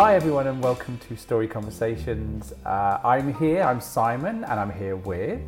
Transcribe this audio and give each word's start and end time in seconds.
Hi, 0.00 0.14
everyone, 0.14 0.46
and 0.46 0.64
welcome 0.64 0.96
to 1.08 1.14
Story 1.14 1.46
Conversations. 1.46 2.54
Uh, 2.64 2.98
I'm 3.04 3.34
here, 3.34 3.60
I'm 3.60 3.82
Simon, 3.82 4.44
and 4.44 4.58
I'm 4.58 4.72
here 4.72 4.96
with. 4.96 5.42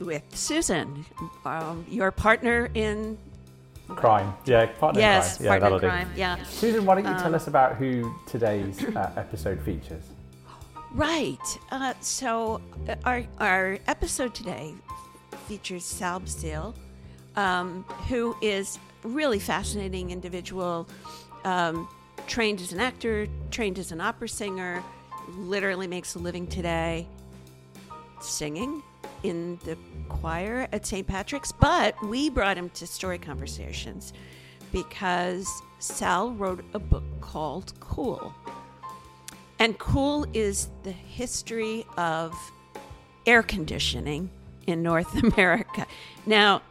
With 0.00 0.24
Susan, 0.34 1.06
um, 1.44 1.86
your 1.88 2.10
partner 2.10 2.68
in. 2.74 3.16
Crime. 3.86 4.34
Yeah, 4.44 4.66
partner 4.66 5.00
yes, 5.00 5.38
in 5.38 5.46
crime. 5.46 5.54
Yeah, 5.54 5.68
partner 5.68 5.88
crime. 5.88 6.10
Yeah. 6.16 6.42
Susan, 6.42 6.84
why 6.84 6.96
don't 6.96 7.04
you 7.04 7.10
um, 7.10 7.22
tell 7.22 7.32
us 7.32 7.46
about 7.46 7.76
who 7.76 8.12
today's 8.26 8.82
uh, 8.96 9.12
episode 9.16 9.60
features? 9.60 10.02
Right. 10.92 11.38
Uh, 11.70 11.94
so, 12.00 12.60
uh, 12.88 12.96
our, 13.04 13.22
our 13.38 13.78
episode 13.86 14.34
today 14.34 14.74
features 15.46 15.84
Sal 15.84 16.18
Basile, 16.18 16.74
um, 17.36 17.84
who 18.08 18.34
is 18.42 18.80
really 19.04 19.38
fascinating 19.38 20.10
individual. 20.10 20.88
Um, 21.44 21.88
trained 22.30 22.60
as 22.60 22.72
an 22.72 22.78
actor, 22.78 23.26
trained 23.50 23.78
as 23.78 23.90
an 23.90 24.00
opera 24.00 24.28
singer, 24.28 24.82
literally 25.36 25.88
makes 25.88 26.14
a 26.14 26.18
living 26.18 26.46
today 26.46 27.06
singing 28.20 28.82
in 29.24 29.58
the 29.64 29.76
choir 30.08 30.68
at 30.72 30.86
St. 30.86 31.06
Patrick's. 31.06 31.50
But 31.50 32.00
we 32.06 32.30
brought 32.30 32.56
him 32.56 32.70
to 32.70 32.86
Story 32.86 33.18
Conversations 33.18 34.12
because 34.72 35.48
Sal 35.80 36.30
wrote 36.30 36.64
a 36.72 36.78
book 36.78 37.02
called 37.20 37.72
Cool. 37.80 38.32
And 39.58 39.76
Cool 39.78 40.24
is 40.32 40.68
the 40.84 40.92
history 40.92 41.84
of 41.96 42.32
air 43.26 43.42
conditioning 43.42 44.30
in 44.68 44.82
North 44.84 45.14
America. 45.34 45.84
Now, 46.26 46.62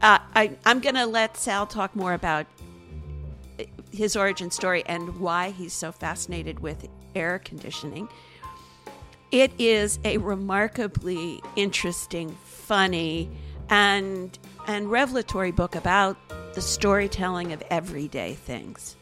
uh, 0.00 0.18
I, 0.34 0.56
I'm 0.64 0.78
going 0.78 0.94
to 0.94 1.06
let 1.06 1.36
Sal 1.36 1.66
talk 1.66 1.96
more 1.96 2.14
about 2.14 2.46
his 3.92 4.16
origin 4.16 4.50
story 4.50 4.82
and 4.86 5.20
why 5.20 5.50
he's 5.50 5.72
so 5.72 5.92
fascinated 5.92 6.60
with 6.60 6.88
air 7.14 7.38
conditioning. 7.38 8.08
It 9.30 9.52
is 9.58 9.98
a 10.04 10.18
remarkably 10.18 11.40
interesting, 11.56 12.36
funny, 12.44 13.30
and 13.68 14.36
and 14.66 14.90
revelatory 14.90 15.52
book 15.52 15.74
about 15.74 16.16
the 16.54 16.60
storytelling 16.60 17.52
of 17.52 17.62
everyday 17.70 18.34
things. 18.34 18.96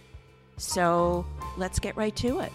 So 0.56 1.26
let's 1.56 1.78
get 1.78 1.96
right 1.96 2.14
to 2.16 2.40
it. 2.40 2.52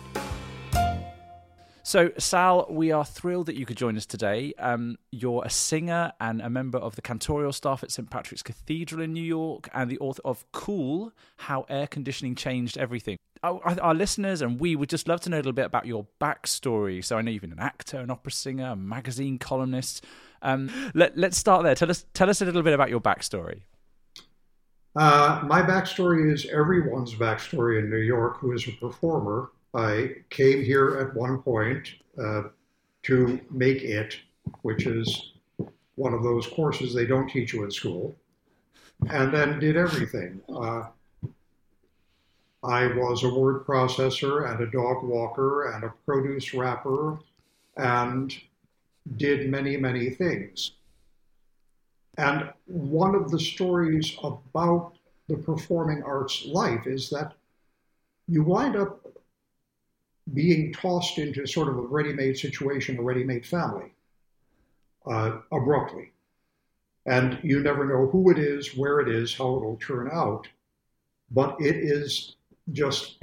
So, 1.86 2.12
Sal, 2.18 2.66
we 2.70 2.94
are 2.94 3.04
thrilled 3.04 3.48
that 3.48 3.58
you 3.58 3.66
could 3.66 3.76
join 3.76 3.98
us 3.98 4.06
today. 4.06 4.54
Um, 4.58 4.98
you're 5.12 5.44
a 5.44 5.50
singer 5.50 6.14
and 6.22 6.42
a 6.42 6.50
member 6.50 6.78
of 6.78 6.96
the 6.96 7.02
cantorial 7.02 7.54
staff 7.54 7.84
at 7.84 7.92
St. 7.92 8.10
Patrick's 8.10 8.42
Cathedral 8.42 9.02
in 9.02 9.12
New 9.12 9.22
York 9.22 9.68
and 9.74 9.92
the 9.92 10.00
author 10.00 10.22
of 10.24 10.46
Cool 10.54 11.12
How 11.36 11.66
Air 11.68 11.88
Conditioning 11.88 12.36
Changed 12.36 12.78
Everything. 12.78 13.18
Our, 13.44 13.60
our, 13.82 13.94
listeners 13.94 14.42
and 14.42 14.62
we 14.62 14.78
would 14.78 14.88
just 14.88 15.10
love 15.10 15.20
to 15.22 15.30
know 15.30 15.36
a 15.36 15.40
little 15.40 15.52
bit 15.52 15.66
about 15.66 15.86
your 15.86 16.08
backstory. 16.22 17.04
So, 17.04 17.18
I 17.18 17.22
know 17.22 17.32
you've 17.32 17.42
been 17.42 17.52
an 17.52 17.60
actor, 17.60 17.98
an 17.98 18.10
opera 18.10 18.32
singer, 18.32 18.68
a 18.68 18.76
magazine 18.78 19.38
columnist. 19.38 20.06
Um, 20.42 20.72
let, 20.96 21.18
us 21.18 21.38
start 21.38 21.64
there. 21.64 21.76
Tell 21.76 21.92
us, 21.92 22.06
tell 22.14 22.30
us 22.30 22.42
a 22.42 22.46
little 22.46 22.64
bit 22.64 22.72
about 22.72 22.92
your 22.92 23.02
backstory. 23.02 23.64
Uh, 24.96 25.42
my 25.46 25.62
backstory 25.62 26.32
is 26.32 26.46
everyone's 26.46 27.14
backstory 27.14 27.80
in 27.80 27.90
New 27.90 27.98
York 27.98 28.38
who 28.38 28.54
is 28.54 28.66
a 28.70 28.72
performer 28.72 29.50
I 29.74 30.16
came 30.30 30.64
here 30.64 31.00
at 31.00 31.16
one 31.16 31.42
point 31.42 31.88
uh, 32.22 32.44
to 33.04 33.40
make 33.50 33.82
it, 33.82 34.16
which 34.62 34.86
is 34.86 35.34
one 35.96 36.14
of 36.14 36.24
those 36.24 36.48
courses 36.48 36.94
they 36.94 37.06
don't 37.06 37.30
teach 37.30 37.54
you 37.54 37.64
in 37.64 37.72
school, 37.72 38.16
and 39.10 39.34
then 39.34 39.60
did 39.60 39.78
everything. 39.78 40.42
Uh, 40.54 40.84
I 42.64 42.88
was 42.88 43.24
a 43.24 43.34
word 43.34 43.66
processor 43.66 44.50
and 44.50 44.62
a 44.62 44.72
dog 44.72 45.04
walker 45.04 45.72
and 45.74 45.84
a 45.84 45.94
produce 46.06 46.54
wrapper 46.54 47.20
and 47.76 48.34
did 49.18 49.50
many, 49.50 49.76
many 49.76 50.12
things. 50.12 50.72
And 52.18 52.52
one 52.66 53.16
of 53.16 53.32
the 53.32 53.40
stories 53.40 54.16
about 54.24 54.94
the 55.28 55.38
performing 55.38 56.04
arts 56.04 56.46
life 56.46 56.88
is 56.88 57.10
that 57.10 57.34
you 58.28 58.44
wind 58.44 58.76
up 58.76 59.03
being 60.32 60.72
tossed 60.74 61.18
into 61.18 61.46
sort 61.46 61.68
of 61.68 61.78
a 61.78 61.82
ready-made 61.82 62.38
situation, 62.38 62.98
a 62.98 63.02
ready-made 63.02 63.46
family, 63.46 63.94
uh, 65.06 65.40
abruptly. 65.52 66.12
And 67.06 67.40
you 67.44 67.60
never 67.60 67.86
know 67.86 68.08
who 68.08 68.32
it 68.32 68.40
is, 68.40 68.78
where 68.78 69.02
it 69.02 69.10
is, 69.10 69.36
how 69.36 69.56
it 69.56 69.64
will 69.64 69.76
turn 69.78 70.10
out. 70.12 70.48
But 71.30 71.58
it 71.60 71.76
is 71.76 72.36
just, 72.72 73.18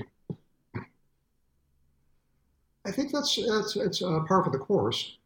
I 2.84 2.90
think 2.90 3.12
that's, 3.12 3.36
that's 3.36 3.76
it's 3.76 4.02
a 4.02 4.20
par 4.28 4.44
for 4.44 4.50
the 4.50 4.58
course. 4.58 5.16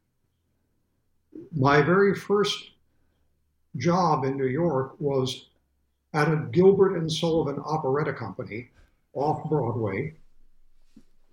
My 1.57 1.83
very 1.83 2.15
first 2.15 2.71
job 3.77 4.25
in 4.25 4.37
New 4.37 4.47
York 4.47 4.95
was 5.01 5.47
at 6.13 6.29
a 6.29 6.47
Gilbert 6.53 6.97
and 6.97 7.11
Sullivan 7.11 7.61
operetta 7.65 8.13
company 8.13 8.71
off 9.15 9.49
Broadway 9.49 10.15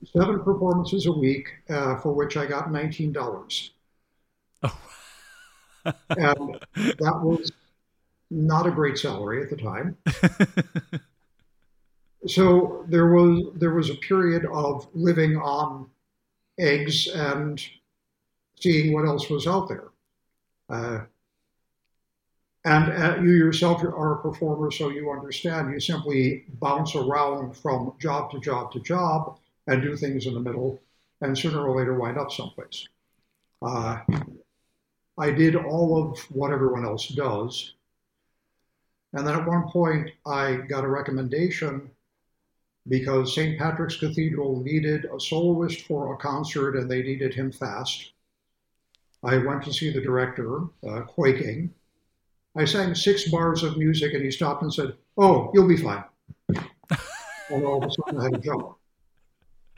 seven 0.05 0.39
performances 0.43 1.05
a 1.05 1.11
week, 1.11 1.47
uh, 1.69 1.97
for 1.97 2.13
which 2.13 2.37
I 2.37 2.45
got 2.45 2.71
nineteen 2.71 3.11
dollars. 3.11 3.71
Oh. 4.63 4.79
and 6.09 6.59
that 6.75 7.19
was 7.21 7.51
not 8.29 8.67
a 8.67 8.71
great 8.71 8.97
salary 8.97 9.43
at 9.43 9.49
the 9.49 9.57
time. 9.57 9.97
so 12.27 12.85
there 12.87 13.07
was 13.07 13.43
there 13.55 13.73
was 13.73 13.89
a 13.89 13.95
period 13.95 14.45
of 14.45 14.87
living 14.93 15.37
on 15.37 15.89
eggs 16.59 17.07
and 17.07 17.63
seeing 18.59 18.93
what 18.93 19.05
else 19.05 19.29
was 19.29 19.47
out 19.47 19.67
there. 19.67 19.89
Uh, 20.69 21.01
and 22.63 22.91
uh, 22.93 23.17
you 23.19 23.31
yourself 23.31 23.83
are 23.83 24.13
a 24.13 24.21
performer, 24.21 24.69
so 24.69 24.89
you 24.89 25.09
understand. 25.11 25.73
You 25.73 25.79
simply 25.79 26.45
bounce 26.59 26.95
around 26.95 27.57
from 27.57 27.93
job 27.99 28.31
to 28.31 28.39
job 28.39 28.71
to 28.73 28.79
job 28.81 29.39
and 29.67 29.81
do 29.81 29.95
things 29.95 30.25
in 30.25 30.33
the 30.33 30.39
middle, 30.39 30.81
and 31.21 31.37
sooner 31.37 31.65
or 31.65 31.77
later 31.77 31.93
wind 31.93 32.17
up 32.17 32.31
someplace. 32.31 32.87
Uh, 33.61 33.99
I 35.17 35.31
did 35.31 35.55
all 35.55 36.01
of 36.01 36.19
what 36.31 36.51
everyone 36.51 36.85
else 36.85 37.07
does. 37.09 37.73
And 39.13 39.27
then 39.27 39.39
at 39.39 39.47
one 39.47 39.69
point, 39.69 40.09
I 40.25 40.55
got 40.55 40.85
a 40.85 40.87
recommendation 40.87 41.91
because 42.87 43.35
St. 43.35 43.59
Patrick's 43.59 43.97
Cathedral 43.97 44.61
needed 44.61 45.05
a 45.05 45.19
soloist 45.19 45.81
for 45.81 46.13
a 46.13 46.17
concert 46.17 46.75
and 46.75 46.89
they 46.89 47.03
needed 47.03 47.33
him 47.33 47.51
fast. 47.51 48.13
I 49.23 49.37
went 49.37 49.63
to 49.65 49.73
see 49.73 49.91
the 49.91 50.01
director, 50.01 50.61
uh, 50.87 51.01
quaking. 51.01 51.73
I 52.57 52.65
sang 52.65 52.95
six 52.95 53.29
bars 53.29 53.63
of 53.63 53.77
music 53.77 54.13
and 54.13 54.23
he 54.23 54.31
stopped 54.31 54.63
and 54.63 54.73
said, 54.73 54.95
Oh, 55.17 55.51
you'll 55.53 55.67
be 55.67 55.77
fine. 55.77 56.03
and 56.49 57.63
all 57.63 57.83
of 57.83 57.89
a 57.89 57.93
sudden 57.93 58.19
I 58.19 58.23
had 58.23 58.33
a 58.33 58.39
job. 58.39 58.75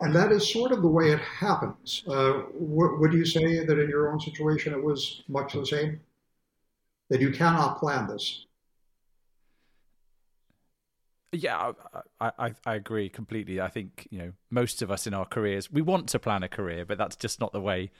and 0.00 0.14
that 0.14 0.32
is 0.32 0.50
sort 0.52 0.72
of 0.72 0.82
the 0.82 0.88
way 0.88 1.10
it 1.10 1.20
happens. 1.20 2.04
Uh, 2.08 2.42
would 2.54 3.12
you 3.12 3.24
say 3.24 3.64
that 3.64 3.78
in 3.78 3.88
your 3.88 4.12
own 4.12 4.20
situation 4.20 4.72
it 4.72 4.82
was 4.82 5.22
much 5.28 5.52
the 5.52 5.66
same? 5.66 6.00
That 7.10 7.20
you 7.20 7.32
cannot 7.32 7.78
plan 7.78 8.06
this? 8.06 8.46
Yeah, 11.32 11.72
I, 12.20 12.32
I, 12.38 12.54
I 12.66 12.74
agree 12.74 13.08
completely. 13.08 13.60
I 13.60 13.68
think 13.68 14.08
you 14.10 14.18
know 14.18 14.32
most 14.50 14.82
of 14.82 14.90
us 14.90 15.06
in 15.06 15.14
our 15.14 15.24
careers 15.24 15.70
we 15.70 15.82
want 15.82 16.08
to 16.08 16.18
plan 16.18 16.42
a 16.42 16.48
career, 16.48 16.84
but 16.84 16.98
that's 16.98 17.16
just 17.16 17.40
not 17.40 17.52
the 17.52 17.60
way 17.60 17.90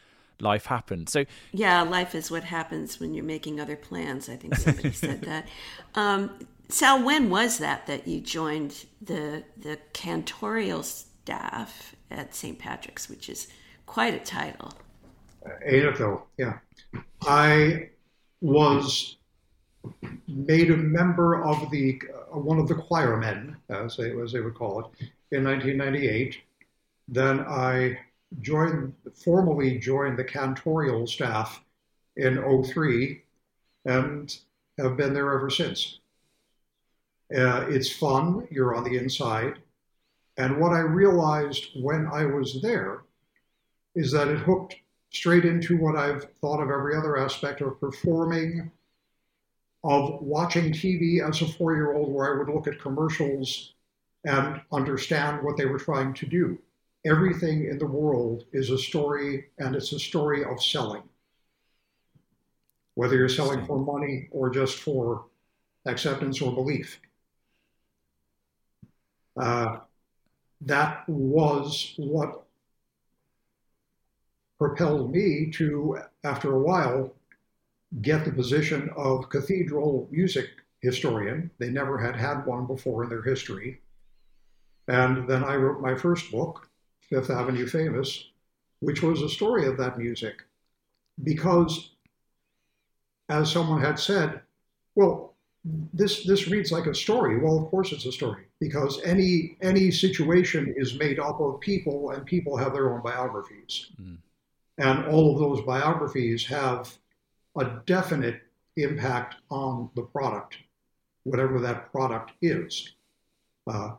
life 0.40 0.66
happens. 0.66 1.12
So 1.12 1.24
yeah, 1.52 1.82
life 1.82 2.14
is 2.14 2.30
what 2.30 2.44
happens 2.44 2.98
when 2.98 3.14
you're 3.14 3.24
making 3.24 3.60
other 3.60 3.76
plans. 3.76 4.28
I 4.28 4.36
think 4.36 4.56
somebody 4.56 4.92
said 4.92 5.22
that. 5.22 5.48
Um, 5.94 6.38
Sal, 6.70 7.02
when 7.02 7.30
was 7.30 7.58
that 7.58 7.86
that 7.86 8.06
you 8.06 8.20
joined 8.20 8.86
the 9.00 9.44
the 9.56 9.78
cantorial 9.92 10.84
staff 10.84 11.94
at 12.10 12.34
St. 12.34 12.58
Patrick's, 12.58 13.08
which 13.08 13.28
is 13.28 13.48
quite 13.86 14.14
a 14.14 14.18
title? 14.18 14.72
Eight 15.64 15.84
ago, 15.84 16.24
yeah. 16.36 16.58
I 17.22 17.90
was 18.40 19.16
made 20.26 20.70
a 20.70 20.76
member 20.76 21.42
of 21.42 21.70
the 21.70 22.00
uh, 22.32 22.38
one 22.38 22.58
of 22.58 22.68
the 22.68 22.74
choirmen, 22.74 23.56
as 23.68 23.96
they, 23.96 24.10
as 24.20 24.32
they 24.32 24.40
would 24.40 24.54
call 24.54 24.80
it, 24.80 25.10
in 25.36 25.44
1998. 25.44 26.38
Then 27.08 27.40
I 27.40 27.98
joined 28.40 28.94
formally 29.14 29.78
joined 29.78 30.18
the 30.18 30.24
cantorial 30.24 31.08
staff 31.08 31.62
in 32.16 32.62
03 32.64 33.22
and 33.86 34.38
have 34.78 34.96
been 34.96 35.14
there 35.14 35.32
ever 35.32 35.50
since. 35.50 35.99
Uh, 37.36 37.66
it's 37.68 37.90
fun, 37.90 38.46
you're 38.50 38.74
on 38.74 38.84
the 38.84 38.96
inside. 38.96 39.58
And 40.36 40.58
what 40.58 40.72
I 40.72 40.80
realized 40.80 41.68
when 41.76 42.06
I 42.06 42.24
was 42.24 42.60
there 42.62 43.02
is 43.94 44.12
that 44.12 44.28
it 44.28 44.38
hooked 44.38 44.76
straight 45.12 45.44
into 45.44 45.76
what 45.76 45.96
I've 45.96 46.26
thought 46.40 46.62
of 46.62 46.70
every 46.70 46.96
other 46.96 47.16
aspect 47.16 47.60
of 47.60 47.78
performing 47.80 48.70
of 49.82 50.20
watching 50.20 50.72
TV 50.72 51.26
as 51.26 51.40
a 51.40 51.46
four 51.46 51.74
year 51.74 51.94
old, 51.94 52.12
where 52.12 52.34
I 52.34 52.38
would 52.38 52.54
look 52.54 52.66
at 52.66 52.80
commercials 52.80 53.74
and 54.24 54.60
understand 54.72 55.42
what 55.42 55.56
they 55.56 55.64
were 55.64 55.78
trying 55.78 56.12
to 56.14 56.26
do. 56.26 56.58
Everything 57.06 57.64
in 57.64 57.78
the 57.78 57.86
world 57.86 58.44
is 58.52 58.70
a 58.70 58.76
story, 58.76 59.46
and 59.58 59.74
it's 59.74 59.92
a 59.92 59.98
story 59.98 60.44
of 60.44 60.62
selling. 60.62 61.02
Whether 62.94 63.16
you're 63.16 63.30
selling 63.30 63.64
for 63.64 63.78
money 63.78 64.28
or 64.30 64.50
just 64.50 64.78
for 64.78 65.24
acceptance 65.86 66.42
or 66.42 66.52
belief. 66.52 67.00
Uh, 69.40 69.80
that 70.60 71.08
was 71.08 71.94
what 71.96 72.42
propelled 74.58 75.10
me 75.10 75.50
to, 75.50 75.98
after 76.24 76.52
a 76.52 76.60
while, 76.60 77.14
get 78.02 78.26
the 78.26 78.32
position 78.32 78.90
of 78.96 79.30
cathedral 79.30 80.06
music 80.10 80.50
historian. 80.80 81.50
They 81.58 81.70
never 81.70 81.96
had 81.96 82.16
had 82.16 82.44
one 82.44 82.66
before 82.66 83.02
in 83.02 83.08
their 83.08 83.22
history. 83.22 83.80
And 84.88 85.26
then 85.26 85.42
I 85.42 85.56
wrote 85.56 85.80
my 85.80 85.94
first 85.94 86.30
book, 86.30 86.68
Fifth 87.00 87.30
Avenue 87.30 87.66
Famous, 87.66 88.28
which 88.80 89.02
was 89.02 89.22
a 89.22 89.28
story 89.28 89.66
of 89.66 89.78
that 89.78 89.96
music. 89.96 90.42
Because, 91.24 91.92
as 93.30 93.50
someone 93.50 93.80
had 93.80 93.98
said, 93.98 94.42
well, 94.94 95.34
this 95.64 96.24
this 96.26 96.48
reads 96.48 96.72
like 96.72 96.86
a 96.86 96.94
story. 96.94 97.38
Well, 97.38 97.58
of 97.58 97.70
course 97.70 97.92
it's 97.92 98.06
a 98.06 98.12
story 98.12 98.49
because 98.60 99.00
any 99.02 99.56
any 99.62 99.90
situation 99.90 100.72
is 100.76 100.98
made 100.98 101.18
up 101.18 101.40
of 101.40 101.60
people, 101.60 102.10
and 102.10 102.24
people 102.26 102.56
have 102.56 102.72
their 102.72 102.92
own 102.92 103.02
biographies, 103.02 103.90
mm. 104.00 104.16
and 104.78 105.06
all 105.06 105.32
of 105.32 105.40
those 105.40 105.64
biographies 105.64 106.44
have 106.46 106.92
a 107.58 107.80
definite 107.86 108.42
impact 108.76 109.36
on 109.50 109.90
the 109.96 110.02
product, 110.02 110.58
whatever 111.24 111.58
that 111.60 111.90
product 111.90 112.32
is. 112.42 112.94
Uh, 113.66 113.90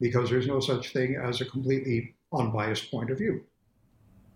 because 0.00 0.28
there's 0.28 0.48
no 0.48 0.58
such 0.58 0.92
thing 0.92 1.14
as 1.14 1.40
a 1.40 1.44
completely 1.44 2.14
unbiased 2.32 2.90
point 2.90 3.08
of 3.08 3.18
view. 3.18 3.44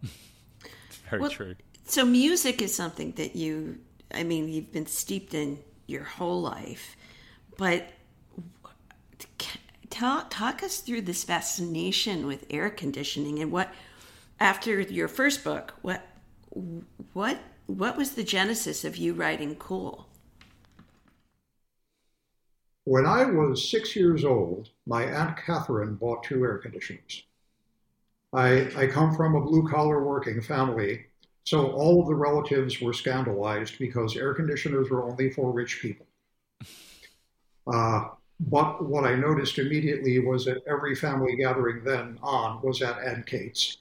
Very 1.10 1.20
well, 1.20 1.30
true. 1.30 1.56
So, 1.84 2.04
music 2.04 2.62
is 2.62 2.74
something 2.74 3.12
that 3.12 3.34
you, 3.34 3.78
I 4.14 4.22
mean, 4.22 4.48
you've 4.48 4.72
been 4.72 4.86
steeped 4.86 5.34
in 5.34 5.58
your 5.86 6.04
whole 6.04 6.40
life, 6.40 6.96
but 7.56 7.90
talk, 9.96 10.26
talk 10.30 10.62
us 10.62 10.80
through 10.80 11.02
this 11.02 11.24
fascination 11.24 12.26
with 12.26 12.46
air 12.50 12.70
conditioning 12.70 13.38
and 13.40 13.50
what, 13.50 13.72
after 14.38 14.80
your 14.80 15.08
first 15.08 15.42
book, 15.42 15.74
what, 15.82 16.06
what, 17.14 17.38
what 17.66 17.96
was 17.96 18.12
the 18.12 18.22
genesis 18.22 18.84
of 18.84 18.96
you 18.96 19.14
writing 19.14 19.56
Cool? 19.56 20.06
When 22.84 23.06
I 23.06 23.24
was 23.24 23.68
six 23.68 23.96
years 23.96 24.24
old, 24.24 24.68
my 24.86 25.04
Aunt 25.04 25.36
Catherine 25.36 25.96
bought 25.96 26.22
two 26.22 26.44
air 26.44 26.58
conditioners. 26.58 27.24
I, 28.32 28.68
I 28.76 28.86
come 28.86 29.14
from 29.14 29.34
a 29.34 29.40
blue 29.40 29.68
collar 29.68 30.04
working 30.04 30.40
family, 30.40 31.06
so 31.44 31.72
all 31.72 32.00
of 32.00 32.06
the 32.06 32.14
relatives 32.14 32.80
were 32.80 32.92
scandalized 32.92 33.78
because 33.78 34.16
air 34.16 34.34
conditioners 34.34 34.90
were 34.90 35.10
only 35.10 35.30
for 35.30 35.52
rich 35.52 35.80
people. 35.80 36.06
Uh, 37.66 38.10
but 38.40 38.84
what 38.84 39.04
I 39.04 39.14
noticed 39.14 39.58
immediately 39.58 40.18
was 40.18 40.44
that 40.44 40.62
every 40.66 40.94
family 40.94 41.36
gathering 41.36 41.82
then 41.84 42.18
on 42.22 42.60
was 42.62 42.82
at 42.82 42.98
Aunt 42.98 43.26
Kate's 43.26 43.78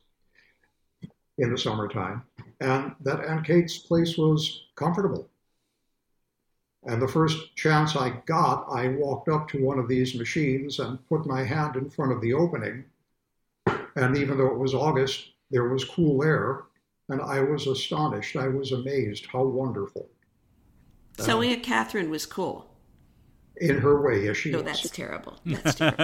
in 1.37 1.51
the 1.51 1.57
summertime, 1.57 2.23
and 2.61 2.95
that 3.01 3.25
Aunt 3.25 3.45
Kate's 3.45 3.77
place 3.77 4.17
was 4.17 4.67
comfortable. 4.75 5.29
And 6.85 7.01
the 7.01 7.07
first 7.07 7.55
chance 7.55 7.95
I 7.95 8.21
got, 8.25 8.67
I 8.69 8.89
walked 8.89 9.27
up 9.27 9.47
to 9.49 9.63
one 9.63 9.79
of 9.79 9.87
these 9.87 10.15
machines 10.15 10.79
and 10.79 11.05
put 11.09 11.25
my 11.25 11.43
hand 11.43 11.75
in 11.75 11.89
front 11.89 12.11
of 12.11 12.21
the 12.21 12.33
opening. 12.33 12.85
And 13.95 14.15
even 14.15 14.37
though 14.37 14.51
it 14.51 14.59
was 14.59 14.75
August, 14.75 15.31
there 15.49 15.67
was 15.67 15.83
cool 15.83 16.23
air. 16.23 16.65
And 17.09 17.21
I 17.21 17.39
was 17.39 17.65
astonished. 17.67 18.35
I 18.35 18.47
was 18.47 18.71
amazed. 18.71 19.25
How 19.25 19.43
wonderful. 19.43 20.07
So 21.17 21.41
Aunt 21.41 21.63
Catherine 21.63 22.09
was 22.09 22.25
cool. 22.25 22.75
In 23.61 23.77
her 23.77 24.01
way, 24.01 24.25
yes, 24.25 24.37
she 24.37 24.51
No, 24.51 24.57
was. 24.57 24.65
that's 24.65 24.89
terrible. 24.89 25.37
That's 25.45 25.75
terrible. 25.75 26.03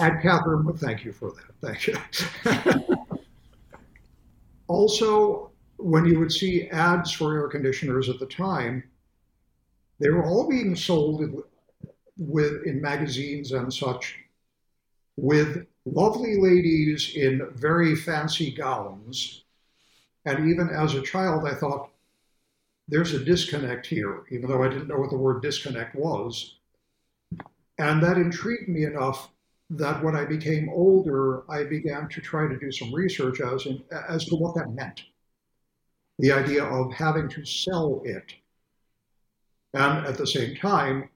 and 0.00 0.22
Catherine, 0.22 0.72
thank 0.76 1.04
you 1.04 1.12
for 1.12 1.32
that. 1.32 1.50
Thank 1.60 1.86
you. 1.88 2.96
also, 4.68 5.50
when 5.78 6.04
you 6.06 6.18
would 6.20 6.32
see 6.32 6.68
ads 6.68 7.10
for 7.12 7.36
air 7.36 7.48
conditioners 7.48 8.08
at 8.08 8.18
the 8.20 8.26
time, 8.26 8.84
they 9.98 10.08
were 10.08 10.24
all 10.24 10.48
being 10.48 10.76
sold 10.76 11.42
with 12.16 12.62
in 12.64 12.80
magazines 12.80 13.52
and 13.52 13.72
such 13.72 14.16
with 15.16 15.66
lovely 15.84 16.40
ladies 16.40 17.12
in 17.16 17.46
very 17.54 17.96
fancy 17.96 18.50
gowns. 18.52 19.42
And 20.24 20.50
even 20.50 20.68
as 20.68 20.94
a 20.94 21.02
child, 21.02 21.46
I 21.46 21.54
thought, 21.54 21.90
there's 22.90 23.14
a 23.14 23.24
disconnect 23.24 23.86
here, 23.86 24.24
even 24.30 24.50
though 24.50 24.64
I 24.64 24.68
didn't 24.68 24.88
know 24.88 24.98
what 24.98 25.10
the 25.10 25.16
word 25.16 25.42
disconnect 25.42 25.94
was. 25.94 26.56
And 27.78 28.02
that 28.02 28.18
intrigued 28.18 28.68
me 28.68 28.84
enough 28.84 29.30
that 29.70 30.02
when 30.02 30.16
I 30.16 30.24
became 30.24 30.68
older, 30.68 31.48
I 31.48 31.62
began 31.64 32.08
to 32.08 32.20
try 32.20 32.48
to 32.48 32.58
do 32.58 32.72
some 32.72 32.92
research 32.92 33.40
as, 33.40 33.66
in, 33.66 33.82
as 34.08 34.24
to 34.26 34.36
what 34.36 34.56
that 34.56 34.74
meant 34.74 35.04
the 36.18 36.32
idea 36.32 36.62
of 36.62 36.92
having 36.92 37.30
to 37.30 37.44
sell 37.46 38.02
it. 38.04 38.34
And 39.72 40.04
at 40.06 40.18
the 40.18 40.26
same 40.26 40.54
time, 40.56 41.08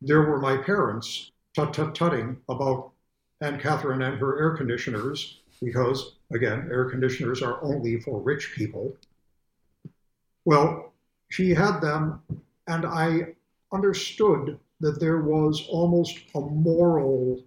there 0.00 0.22
were 0.22 0.38
my 0.38 0.56
parents 0.58 1.32
tut 1.56 1.74
tut 1.74 1.94
tutting 1.94 2.36
about 2.48 2.92
Aunt 3.40 3.60
Catherine 3.60 4.02
and 4.02 4.18
her 4.18 4.38
air 4.38 4.56
conditioners, 4.56 5.40
because 5.60 6.16
again, 6.32 6.68
air 6.70 6.88
conditioners 6.88 7.42
are 7.42 7.60
only 7.64 8.00
for 8.00 8.20
rich 8.20 8.52
people. 8.54 8.94
Well, 10.44 10.91
she 11.32 11.54
had 11.54 11.80
them, 11.80 12.20
and 12.66 12.84
I 12.84 13.34
understood 13.72 14.58
that 14.80 15.00
there 15.00 15.22
was 15.22 15.66
almost 15.70 16.14
a 16.34 16.40
moral 16.40 17.42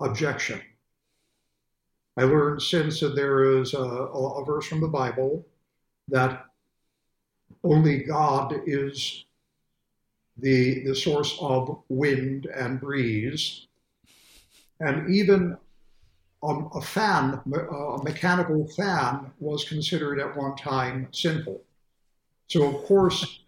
objection. 0.00 0.62
I 2.16 2.22
learned 2.22 2.62
since 2.62 3.00
that 3.00 3.14
there 3.14 3.58
is 3.60 3.74
a, 3.74 3.78
a, 3.78 4.44
verse 4.46 4.66
from 4.66 4.80
the 4.80 4.88
Bible 4.88 5.44
that 6.08 6.46
only 7.62 7.98
God 7.98 8.54
is 8.64 9.26
the, 10.38 10.82
the 10.84 10.94
source 10.94 11.36
of 11.38 11.82
wind 11.90 12.46
and 12.46 12.80
breeze. 12.80 13.66
And 14.80 15.14
even 15.14 15.58
um, 16.42 16.70
a 16.74 16.80
fan, 16.80 17.42
a 17.44 17.98
mechanical 18.02 18.66
fan, 18.68 19.32
was 19.38 19.68
considered 19.68 20.18
at 20.18 20.34
one 20.34 20.56
time 20.56 21.08
sinful. 21.12 21.62
So, 22.52 22.68
of 22.68 22.84
course, 22.84 23.44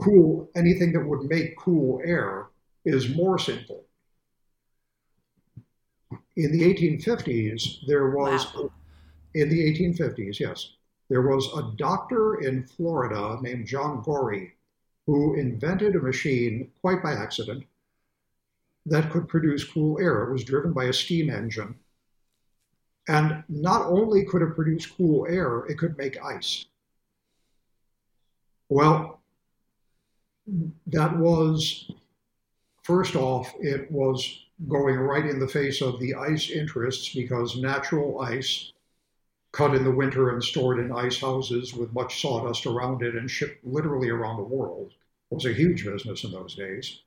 cool 0.00 0.48
anything 0.56 0.94
that 0.94 1.06
would 1.06 1.28
make 1.28 1.54
cool 1.58 2.00
air 2.02 2.46
is 2.86 3.14
more 3.14 3.38
simple. 3.38 3.84
In 6.36 6.50
the 6.50 6.62
1850s, 6.62 7.86
there 7.86 8.08
was, 8.08 8.46
wow. 8.54 8.70
in 9.34 9.50
the 9.50 9.60
1850s, 9.60 10.40
yes, 10.40 10.76
there 11.10 11.20
was 11.20 11.46
a 11.54 11.76
doctor 11.76 12.36
in 12.36 12.64
Florida 12.64 13.36
named 13.42 13.66
John 13.66 14.00
Gorrie 14.00 14.54
who 15.04 15.34
invented 15.34 15.94
a 15.94 16.00
machine, 16.00 16.70
quite 16.80 17.02
by 17.02 17.12
accident, 17.12 17.64
that 18.86 19.10
could 19.10 19.28
produce 19.28 19.62
cool 19.62 20.00
air. 20.00 20.22
It 20.22 20.32
was 20.32 20.44
driven 20.44 20.72
by 20.72 20.84
a 20.84 20.92
steam 20.94 21.28
engine. 21.28 21.74
And 23.08 23.44
not 23.50 23.88
only 23.88 24.24
could 24.24 24.40
it 24.40 24.54
produce 24.54 24.86
cool 24.86 25.26
air, 25.28 25.66
it 25.66 25.76
could 25.76 25.98
make 25.98 26.16
ice. 26.24 26.64
Well, 28.72 29.20
that 30.86 31.18
was, 31.18 31.90
first 32.82 33.16
off, 33.16 33.52
it 33.60 33.92
was 33.92 34.46
going 34.66 34.96
right 34.96 35.26
in 35.26 35.38
the 35.38 35.46
face 35.46 35.82
of 35.82 36.00
the 36.00 36.14
ice 36.14 36.48
interests 36.48 37.14
because 37.14 37.58
natural 37.58 38.22
ice 38.22 38.72
cut 39.52 39.74
in 39.74 39.84
the 39.84 39.90
winter 39.90 40.30
and 40.30 40.42
stored 40.42 40.78
in 40.78 40.90
ice 40.90 41.20
houses 41.20 41.74
with 41.74 41.92
much 41.92 42.22
sawdust 42.22 42.64
around 42.64 43.02
it 43.02 43.14
and 43.14 43.30
shipped 43.30 43.62
literally 43.62 44.08
around 44.08 44.38
the 44.38 44.54
world. 44.56 44.92
Was 45.28 45.44
a 45.44 45.52
huge 45.52 45.84
business 45.84 46.24
in 46.24 46.32
those 46.32 46.54
days. 46.54 47.00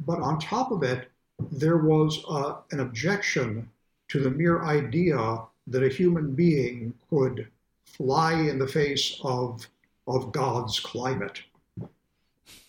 But 0.00 0.20
on 0.20 0.38
top 0.38 0.70
of 0.70 0.82
it, 0.82 1.10
there 1.50 1.78
was 1.78 2.22
uh, 2.28 2.56
an 2.72 2.80
objection 2.80 3.70
to 4.08 4.20
the 4.20 4.30
mere 4.30 4.62
idea 4.64 5.38
that 5.66 5.82
a 5.82 5.88
human 5.88 6.34
being 6.34 6.92
could 7.08 7.48
fly 7.86 8.34
in 8.34 8.58
the 8.58 8.68
face 8.68 9.18
of, 9.22 9.66
of 10.08 10.32
God's 10.32 10.80
climate. 10.80 11.42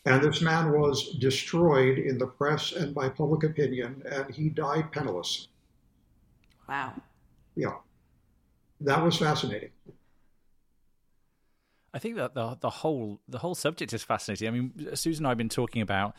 And 0.05 0.21
this 0.21 0.41
man 0.41 0.71
was 0.71 1.15
destroyed 1.19 1.97
in 1.97 2.17
the 2.17 2.27
press 2.27 2.73
and 2.73 2.93
by 2.93 3.09
public 3.09 3.43
opinion, 3.43 4.03
and 4.05 4.33
he 4.33 4.49
died 4.49 4.91
penniless. 4.91 5.47
Wow. 6.67 6.93
Yeah 7.55 7.75
that 8.81 9.03
was 9.03 9.17
fascinating. 9.17 9.69
I 11.93 11.99
think 11.99 12.15
that 12.17 12.35
the 12.35 12.55
the 12.59 12.69
whole 12.69 13.19
the 13.27 13.39
whole 13.39 13.55
subject 13.55 13.93
is 13.93 14.03
fascinating. 14.03 14.47
I 14.47 14.51
mean, 14.51 14.95
Susan 14.95 15.25
and 15.25 15.27
I 15.27 15.31
have 15.31 15.37
been 15.37 15.49
talking 15.49 15.81
about 15.81 16.15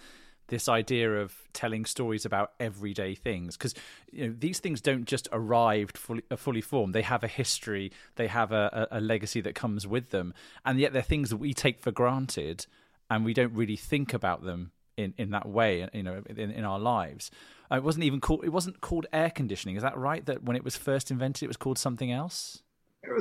this 0.51 0.69
idea 0.69 1.11
of 1.11 1.35
telling 1.53 1.85
stories 1.85 2.27
about 2.27 2.53
everyday 2.61 3.15
things 3.15 3.57
because 3.57 3.75
you 4.13 4.27
know 4.27 4.35
these 4.39 4.59
things 4.59 4.81
don't 4.81 5.07
just 5.07 5.29
arrive 5.33 5.91
fully, 5.95 6.23
uh, 6.31 6.37
fully 6.37 6.61
formed. 6.61 6.95
They 6.95 7.03
have 7.03 7.25
a 7.25 7.29
history 7.29 7.91
they 8.17 8.27
have 8.27 8.53
a, 8.53 8.89
a, 8.91 9.01
legacy 9.01 9.41
that 9.41 9.55
comes 9.55 9.87
with 9.87 10.11
them 10.11 10.35
and 10.65 10.79
yet 10.79 10.93
they're 10.93 11.03
things 11.03 11.31
that 11.31 11.39
we 11.39 11.55
take 11.55 11.81
for 11.81 11.91
granted 11.91 12.67
and 13.09 13.25
we 13.25 13.33
don't 13.33 13.55
really 13.55 13.77
think 13.77 14.13
about 14.13 14.45
them 14.45 14.73
in, 14.97 15.15
in 15.17 15.31
that 15.31 15.49
way 15.49 15.89
you 15.93 16.03
know 16.03 16.23
in, 16.29 16.51
in 16.51 16.65
our 16.65 16.79
lives. 16.79 17.31
Uh, 17.73 17.77
it 17.77 17.85
wasn't 17.85 18.05
even 18.05 18.21
called 18.21 18.45
it 18.45 18.51
wasn't 18.51 18.81
called 18.81 19.07
air 19.13 19.31
conditioning. 19.31 19.77
Is 19.77 19.83
that 19.83 19.97
right? 19.97 20.25
That 20.27 20.43
when 20.43 20.57
it 20.57 20.65
was 20.65 20.77
first 20.77 21.11
invented 21.11 21.45
it 21.45 21.49
was 21.49 21.57
called 21.57 21.79
something 21.79 22.13
else? 22.13 22.63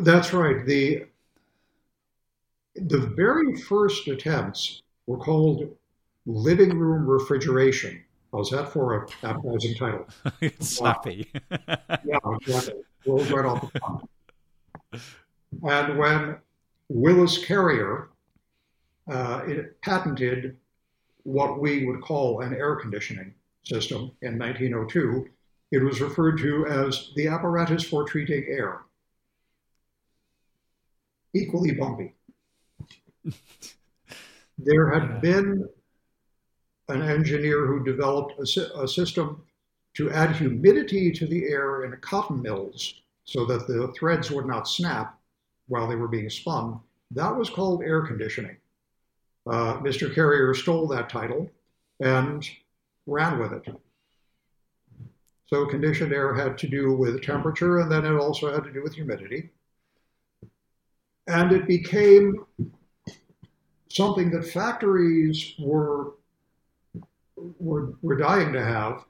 That's 0.01 0.33
right. 0.33 0.65
The 0.65 1.05
the 2.75 2.99
very 3.15 3.55
first 3.55 4.07
attempts 4.07 4.81
were 5.07 5.17
called 5.17 5.69
living 6.29 6.77
room 6.77 7.07
refrigeration. 7.07 8.03
How's 8.31 8.51
that 8.51 8.71
for 8.71 8.95
an 8.95 9.07
appetizing 9.23 9.75
title? 9.75 10.07
Snappy. 10.59 11.27
yeah, 12.05 12.19
exactly. 12.41 12.81
Rolls 13.07 13.31
right 13.31 13.45
off 13.45 13.71
the 13.71 13.79
tongue. 13.79 14.07
And 15.63 15.97
when 15.97 16.37
Willis 16.89 17.43
Carrier 17.43 18.09
uh, 19.11 19.41
patented 19.81 20.57
what 21.23 21.59
we 21.59 21.85
would 21.85 22.01
call 22.01 22.41
an 22.41 22.53
air 22.53 22.75
conditioning 22.75 23.33
system 23.63 24.11
in 24.21 24.37
1902, 24.37 25.27
it 25.71 25.83
was 25.83 26.01
referred 26.01 26.37
to 26.39 26.67
as 26.67 27.11
the 27.15 27.27
apparatus 27.27 27.83
for 27.83 28.03
treating 28.07 28.45
air. 28.47 28.81
Equally 31.33 31.71
bumpy. 31.71 32.13
there 34.57 34.89
had 34.91 35.21
been 35.21 35.67
an 36.89 37.01
engineer 37.01 37.65
who 37.65 37.83
developed 37.83 38.33
a, 38.39 38.81
a 38.81 38.87
system 38.87 39.41
to 39.95 40.11
add 40.11 40.35
humidity 40.35 41.11
to 41.11 41.25
the 41.25 41.45
air 41.45 41.83
in 41.83 41.95
cotton 42.01 42.41
mills 42.41 43.01
so 43.23 43.45
that 43.45 43.67
the 43.67 43.93
threads 43.97 44.31
would 44.31 44.45
not 44.45 44.67
snap 44.67 45.17
while 45.67 45.87
they 45.87 45.95
were 45.95 46.07
being 46.07 46.29
spun. 46.29 46.79
That 47.11 47.35
was 47.35 47.49
called 47.49 47.83
air 47.83 48.01
conditioning. 48.01 48.57
Uh, 49.47 49.77
Mr. 49.79 50.13
Carrier 50.13 50.53
stole 50.53 50.87
that 50.87 51.09
title 51.09 51.49
and 51.99 52.47
ran 53.05 53.39
with 53.39 53.53
it. 53.53 53.67
So 55.47 55.65
conditioned 55.65 56.13
air 56.13 56.33
had 56.33 56.57
to 56.59 56.67
do 56.67 56.93
with 56.93 57.23
temperature, 57.23 57.79
and 57.79 57.91
then 57.91 58.05
it 58.05 58.15
also 58.15 58.53
had 58.53 58.63
to 58.65 58.71
do 58.71 58.83
with 58.83 58.93
humidity. 58.93 59.49
And 61.27 61.51
it 61.51 61.67
became 61.67 62.45
something 63.89 64.29
that 64.31 64.47
factories 64.47 65.55
were 65.59 66.13
were, 67.59 67.93
were 68.01 68.17
dying 68.17 68.53
to 68.53 68.63
have. 68.63 69.05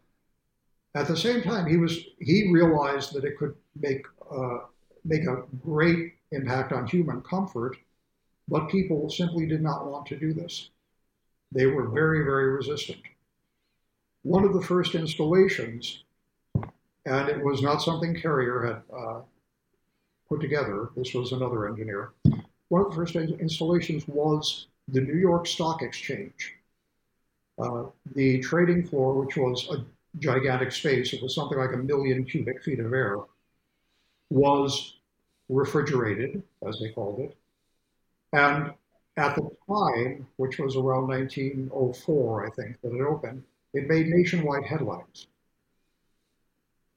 At 0.96 1.08
the 1.08 1.18
same 1.18 1.44
time, 1.44 1.68
he 1.68 1.78
was 1.78 2.00
he 2.20 2.52
realized 2.52 3.14
that 3.14 3.24
it 3.24 3.38
could 3.38 3.56
make 3.80 4.06
uh, 4.32 4.60
make 5.06 5.24
a 5.28 5.44
great 5.62 6.14
impact 6.32 6.72
on 6.72 6.88
human 6.88 7.22
comfort, 7.22 7.78
but 8.48 8.70
people 8.70 9.10
simply 9.10 9.46
did 9.46 9.62
not 9.62 9.86
want 9.86 10.08
to 10.08 10.18
do 10.18 10.34
this. 10.34 10.70
They 11.52 11.68
were 11.68 11.88
very 11.90 12.24
very 12.24 12.52
resistant. 12.52 13.02
One 14.24 14.44
of 14.44 14.54
the 14.54 14.62
first 14.62 14.96
installations, 14.96 16.04
and 17.06 17.30
it 17.30 17.44
was 17.44 17.62
not 17.62 17.82
something 17.82 18.20
Carrier 18.20 18.62
had 18.62 18.96
uh, 18.96 19.22
put 20.28 20.42
together. 20.42 20.90
This 20.96 21.14
was 21.14 21.32
another 21.32 21.68
engineer. 21.68 22.12
One 22.70 22.82
of 22.84 22.90
the 22.90 22.96
first 22.96 23.16
installations 23.16 24.08
was 24.08 24.68
the 24.88 25.02
New 25.02 25.18
York 25.18 25.48
Stock 25.48 25.82
Exchange. 25.82 26.59
Uh, 27.60 27.86
the 28.16 28.40
trading 28.40 28.86
floor, 28.86 29.14
which 29.14 29.36
was 29.36 29.68
a 29.70 29.86
gigantic 30.18 30.72
space, 30.72 31.14
it 31.14 31.22
was 31.22 31.36
something 31.36 31.58
like 31.58 31.74
a 31.74 31.78
million 31.78 32.24
cubic 32.24 32.64
feet 32.64 32.80
of 32.80 32.94
air, 32.94 33.18
was 34.30 35.00
refrigerated, 35.50 36.42
as 36.68 36.80
they 36.80 36.90
called 36.90 37.20
it. 37.20 37.36
And 38.32 38.74
at 39.18 39.36
the 39.36 39.50
time, 39.68 40.28
which 40.38 40.58
was 40.58 40.76
around 40.78 41.08
1904, 41.08 42.46
I 42.46 42.50
think, 42.52 42.80
that 42.82 42.94
it 42.94 43.02
opened, 43.02 43.44
it 43.74 43.88
made 43.88 44.08
nationwide 44.08 44.64
headlines. 44.64 45.28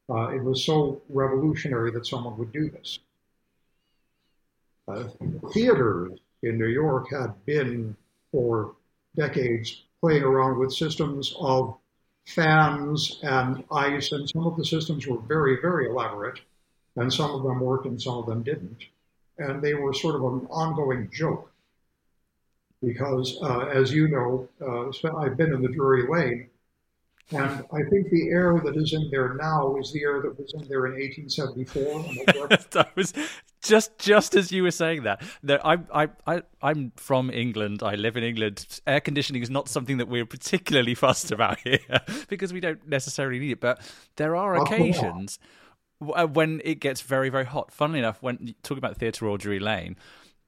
Uh, 0.08 0.28
it 0.28 0.42
was 0.42 0.64
so 0.64 1.00
revolutionary 1.08 1.90
that 1.90 2.06
someone 2.06 2.36
would 2.38 2.52
do 2.52 2.70
this. 2.70 2.98
Uh, 4.86 5.04
theaters 5.52 6.12
in 6.42 6.58
New 6.58 6.66
York 6.66 7.10
had 7.10 7.32
been 7.46 7.96
for 8.30 8.74
decades 9.16 9.84
playing 10.02 10.24
around 10.24 10.58
with 10.58 10.72
systems 10.72 11.32
of 11.38 11.76
fans 12.26 13.20
and 13.22 13.64
ice, 13.70 14.12
and 14.12 14.28
some 14.28 14.46
of 14.46 14.56
the 14.56 14.64
systems 14.64 15.06
were 15.06 15.18
very, 15.18 15.60
very 15.60 15.86
elaborate, 15.86 16.40
and 16.96 17.12
some 17.12 17.30
of 17.30 17.42
them 17.44 17.60
worked 17.60 17.86
and 17.86 18.02
some 18.02 18.18
of 18.18 18.26
them 18.26 18.42
didn't. 18.42 18.84
And 19.38 19.62
they 19.62 19.74
were 19.74 19.94
sort 19.94 20.16
of 20.16 20.22
an 20.24 20.46
ongoing 20.50 21.08
joke. 21.12 21.50
Because, 22.82 23.38
uh, 23.42 23.66
as 23.72 23.92
you 23.92 24.08
know, 24.08 24.48
uh, 24.60 25.16
I've 25.16 25.36
been 25.36 25.54
in 25.54 25.62
the 25.62 25.68
Drury 25.68 26.08
Lane, 26.08 26.48
and 27.30 27.64
I 27.72 27.82
think 27.90 28.10
the 28.10 28.28
air 28.30 28.60
that 28.64 28.76
is 28.76 28.92
in 28.92 29.08
there 29.10 29.34
now 29.34 29.76
is 29.76 29.92
the 29.92 30.02
air 30.02 30.20
that 30.20 30.38
was 30.38 30.52
in 30.54 30.68
there 30.68 30.86
in 30.86 30.92
1874. 30.92 32.48
that 32.72 32.94
was 32.94 33.14
just 33.62 33.98
just 33.98 34.34
as 34.34 34.52
you 34.52 34.62
were 34.64 34.70
saying 34.70 35.04
that. 35.04 35.22
that 35.42 35.60
I'm 35.64 35.86
I, 35.92 36.08
I 36.26 36.42
I'm 36.60 36.92
from 36.96 37.30
England. 37.30 37.82
I 37.82 37.94
live 37.94 38.16
in 38.16 38.24
England. 38.24 38.80
Air 38.86 39.00
conditioning 39.00 39.42
is 39.42 39.50
not 39.50 39.68
something 39.68 39.96
that 39.98 40.08
we're 40.08 40.26
particularly 40.26 40.94
fussed 41.02 41.30
about 41.30 41.58
here 41.60 41.78
because 42.28 42.52
we 42.52 42.60
don't 42.60 42.86
necessarily 42.86 43.38
need 43.38 43.52
it. 43.52 43.60
But 43.60 43.80
there 44.16 44.36
are 44.36 44.56
occasions 44.56 45.38
uh, 46.14 46.26
when 46.26 46.60
it 46.64 46.80
gets 46.80 47.00
very 47.00 47.30
very 47.30 47.46
hot. 47.46 47.72
Funnily 47.72 48.00
enough, 48.00 48.22
when 48.22 48.54
talking 48.62 48.78
about 48.78 48.96
Theatre 48.98 49.34
Drury 49.36 49.60
Lane 49.60 49.96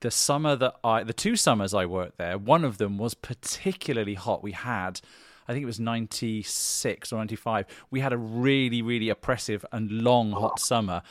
the 0.00 0.10
summer 0.10 0.54
that 0.54 0.74
I, 0.84 1.02
the 1.02 1.14
two 1.14 1.34
summers 1.34 1.72
I 1.72 1.86
worked 1.86 2.18
there, 2.18 2.36
one 2.36 2.62
of 2.62 2.76
them 2.76 2.98
was 2.98 3.14
particularly 3.14 4.12
hot. 4.12 4.42
We 4.42 4.52
had 4.52 5.00
I 5.46 5.52
think 5.52 5.62
it 5.62 5.66
was 5.66 5.80
96 5.80 7.12
or 7.12 7.16
95, 7.16 7.66
we 7.90 8.00
had 8.00 8.12
a 8.12 8.18
really, 8.18 8.82
really 8.82 9.08
oppressive 9.08 9.64
and 9.72 9.90
long 9.90 10.32
hot 10.32 10.58
summer. 10.58 11.02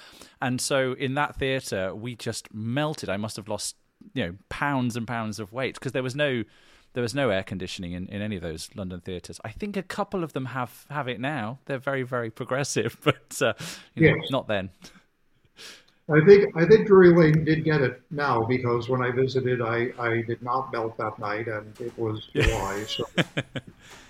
And 0.41 0.59
so 0.59 0.93
in 0.93 1.15
that 1.15 1.35
theatre, 1.35 1.93
we 1.95 2.15
just 2.15 2.53
melted. 2.53 3.09
I 3.09 3.17
must 3.17 3.35
have 3.37 3.47
lost, 3.47 3.75
you 4.13 4.25
know, 4.25 4.35
pounds 4.49 4.95
and 4.95 5.07
pounds 5.07 5.39
of 5.39 5.53
weight 5.53 5.75
because 5.75 5.91
there 5.91 6.03
was 6.03 6.15
no. 6.15 6.43
There 6.93 7.01
was 7.01 7.15
no 7.15 7.31
air 7.31 7.41
conditioning 7.41 7.93
in, 7.93 8.07
in 8.09 8.21
any 8.21 8.35
of 8.35 8.43
those 8.43 8.69
London 8.75 9.01
theatres. 9.01 9.39
I 9.43 9.49
think 9.49 9.75
a 9.75 9.81
couple 9.81 10.23
of 10.23 10.33
them 10.33 10.45
have, 10.45 10.85
have 10.91 11.07
it 11.07 11.19
now. 11.19 11.57
They're 11.65 11.79
very, 11.79 12.03
very 12.03 12.29
progressive, 12.29 12.99
but 13.03 13.41
uh, 13.41 13.53
you 13.95 14.11
know, 14.11 14.15
yes. 14.15 14.29
not 14.29 14.47
then. 14.47 14.69
I 16.09 16.19
think 16.25 16.55
I 16.55 16.65
think 16.65 16.85
Drury 16.87 17.15
Lane 17.15 17.45
did 17.45 17.63
get 17.63 17.81
it 17.81 18.01
now 18.11 18.43
because 18.43 18.89
when 18.89 19.01
I 19.01 19.11
visited, 19.11 19.61
I, 19.61 19.93
I 19.97 20.21
did 20.21 20.43
not 20.43 20.71
melt 20.73 20.97
that 20.97 21.17
night, 21.17 21.47
and 21.47 21.73
it 21.79 21.97
was 21.97 22.27
July, 22.35 22.83
so 22.83 23.05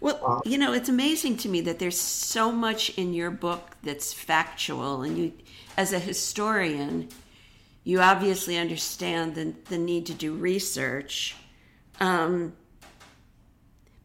Well, 0.00 0.42
you 0.44 0.58
know, 0.58 0.72
it's 0.72 0.88
amazing 0.88 1.36
to 1.38 1.48
me 1.48 1.60
that 1.62 1.78
there's 1.78 1.98
so 1.98 2.52
much 2.52 2.90
in 2.90 3.12
your 3.12 3.30
book 3.30 3.76
that's 3.82 4.12
factual, 4.12 5.02
and 5.02 5.18
you, 5.18 5.32
as 5.76 5.92
a 5.92 5.98
historian, 5.98 7.08
you 7.84 8.00
obviously 8.00 8.56
understand 8.56 9.34
the, 9.34 9.54
the 9.68 9.78
need 9.78 10.06
to 10.06 10.14
do 10.14 10.34
research. 10.34 11.36
Um, 12.00 12.54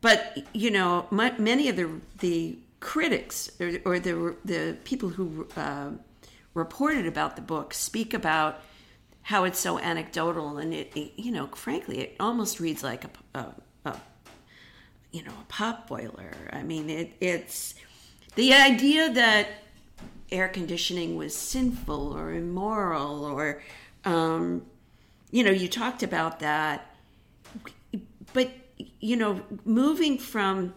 but 0.01 0.47
you 0.53 0.71
know, 0.71 1.07
my, 1.11 1.33
many 1.37 1.69
of 1.69 1.75
the 1.75 1.89
the 2.19 2.57
critics 2.79 3.49
or, 3.59 3.79
or 3.85 3.99
the 3.99 4.35
the 4.45 4.77
people 4.83 5.09
who 5.09 5.47
uh, 5.55 5.89
reported 6.53 7.05
about 7.05 7.35
the 7.35 7.41
book 7.41 7.73
speak 7.73 8.13
about 8.13 8.61
how 9.23 9.43
it's 9.43 9.59
so 9.59 9.77
anecdotal, 9.79 10.57
and 10.57 10.73
it, 10.73 10.91
it 10.95 11.11
you 11.17 11.31
know, 11.31 11.47
frankly, 11.47 11.99
it 11.99 12.15
almost 12.19 12.59
reads 12.59 12.83
like 12.83 13.03
a, 13.03 13.09
a, 13.39 13.45
a 13.85 13.99
you 15.11 15.23
know, 15.23 15.31
a 15.31 15.45
pot 15.45 15.87
boiler. 15.87 16.33
I 16.51 16.63
mean, 16.63 16.89
it, 16.89 17.13
it's 17.19 17.75
the 18.35 18.53
idea 18.53 19.11
that 19.13 19.47
air 20.31 20.47
conditioning 20.47 21.15
was 21.15 21.35
sinful 21.35 22.15
or 22.15 22.33
immoral 22.33 23.25
or, 23.25 23.61
um, 24.05 24.65
you 25.31 25.43
know, 25.43 25.51
you 25.51 25.67
talked 25.67 26.03
about 26.03 26.39
that. 26.39 26.93
But, 28.33 28.51
you 28.99 29.15
know, 29.15 29.41
moving 29.65 30.17
from 30.17 30.73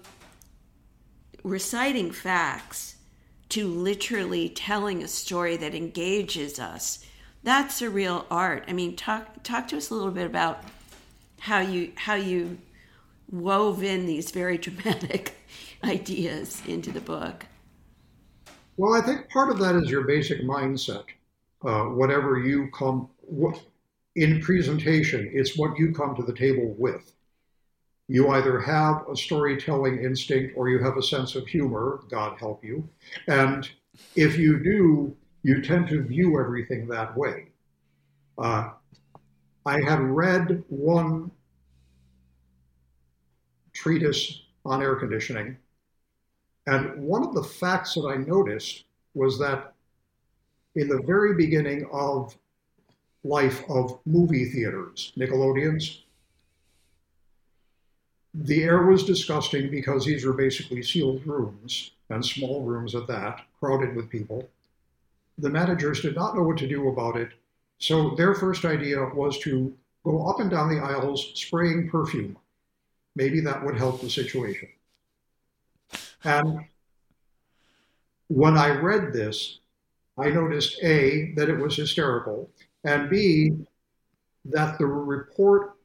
reciting 1.43 2.13
facts 2.13 2.97
to 3.51 3.67
literally 3.67 4.49
telling 4.49 5.03
a 5.03 5.09
story 5.09 5.57
that 5.57 5.75
engages 5.75 6.59
us, 6.59 7.05
that's 7.43 7.83
a 7.83 7.91
real 7.91 8.27
art. 8.31 8.65
I 8.69 8.73
mean, 8.73 8.97
talk 8.97 9.43
talk 9.43 9.69
to 9.69 9.77
us 9.77 9.91
a 9.91 9.95
little 9.95 10.13
bit 10.13 10.27
about 10.27 10.63
how 11.41 11.61
you 11.61 11.93
how 11.97 12.15
you 12.15 12.59
wove 13.31 13.83
in 13.83 14.07
these 14.07 14.31
very 14.31 14.59
dramatic 14.59 15.35
ideas 15.85 16.63
into 16.67 16.91
the 16.91 17.01
book? 17.01 17.47
Well, 18.77 18.95
I 18.95 19.01
think 19.01 19.29
part 19.29 19.51
of 19.51 19.59
that 19.59 19.77
is 19.77 19.91
your 19.91 20.03
basic 20.05 20.43
mindset. 20.43 21.05
uh, 21.65 21.85
whatever 21.85 22.39
you 22.39 22.71
come 22.71 23.09
in 24.17 24.41
presentation, 24.41 25.31
it's 25.33 25.57
what 25.57 25.79
you 25.79 25.93
come 25.93 26.17
to 26.17 26.23
the 26.23 26.33
table 26.33 26.75
with. 26.79 27.13
You 28.09 28.31
either 28.31 28.59
have 28.61 29.05
a 29.09 29.17
storytelling 29.17 30.03
instinct 30.03 30.55
or 30.57 30.69
you 30.69 30.79
have 30.83 30.97
a 30.97 31.03
sense 31.03 31.37
of 31.37 31.47
humor, 31.47 32.01
God 32.11 32.39
help 32.39 32.65
you. 32.65 32.89
And 33.29 33.69
if 34.17 34.39
you 34.39 34.59
do, 34.59 35.17
you 35.43 35.63
tend 35.63 35.89
to 35.89 36.03
view 36.03 36.41
everything 36.41 36.89
that 36.89 37.17
way. 37.17 37.49
Uh, 38.37 38.71
I 39.67 39.81
had 39.83 40.01
read 40.01 40.65
one 40.69 41.31
treatise 43.81 44.43
on 44.65 44.83
air 44.83 44.97
conditioning, 44.97 45.57
and 46.67 47.03
one 47.03 47.23
of 47.23 47.35
the 47.35 47.43
facts 47.43 47.95
that 47.95 48.07
I 48.07 48.17
noticed 48.17 48.85
was 49.15 49.39
that 49.39 49.73
in 50.75 50.89
the 50.89 51.03
very 51.03 51.35
beginning 51.35 51.89
of 51.91 52.37
life 53.25 53.63
of 53.69 53.99
movie 54.05 54.45
theaters, 54.47 55.13
Nickelodeons, 55.17 56.03
the 58.35 58.63
air 58.63 58.83
was 58.83 59.05
disgusting 59.05 59.71
because 59.71 60.05
these 60.05 60.25
were 60.25 60.33
basically 60.33 60.83
sealed 60.83 61.27
rooms 61.27 61.93
and 62.11 62.25
small 62.25 62.63
rooms 62.63 62.95
at 62.95 63.07
that, 63.07 63.41
crowded 63.59 63.97
with 63.97 64.11
people. 64.11 64.49
The 65.39 65.51
managers 65.51 66.03
did 66.03 66.15
not 66.15 66.37
know 66.37 66.43
what 66.43 66.59
to 66.59 66.69
do 66.69 66.89
about 66.89 67.17
it, 67.17 67.31
so 67.79 68.11
their 68.11 68.35
first 68.35 68.65
idea 68.65 69.05
was 69.15 69.39
to 69.41 69.75
go 70.05 70.29
up 70.29 70.39
and 70.39 70.51
down 70.51 70.69
the 70.69 70.83
aisles 70.83 71.33
spraying 71.35 71.89
perfume. 71.89 72.37
Maybe 73.17 73.41
that 73.41 73.65
would 73.65 73.77
help 73.77 74.01
the 74.01 74.11
situation. 74.11 74.69
And 76.25 76.67
when 78.29 78.57
I 78.57 78.71
read 78.71 79.13
this, 79.13 79.61
I 80.17 80.29
noticed 80.29 80.83
A, 80.83 81.33
that 81.37 81.49
it 81.49 81.57
was 81.57 81.77
hysterical, 81.77 82.51
and 82.85 83.11
B, 83.11 83.53
that 84.45 84.79
the 84.79 84.87
report 84.87 85.77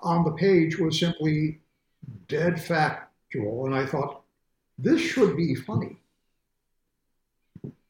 on 0.00 0.24
the 0.24 0.32
page 0.32 0.78
was 0.78 0.98
simply 0.98 1.60
dead 2.28 2.60
factual. 2.60 3.66
And 3.66 3.74
I 3.74 3.86
thought, 3.86 4.22
this 4.78 5.00
should 5.00 5.36
be 5.36 5.54
funny. 5.54 5.98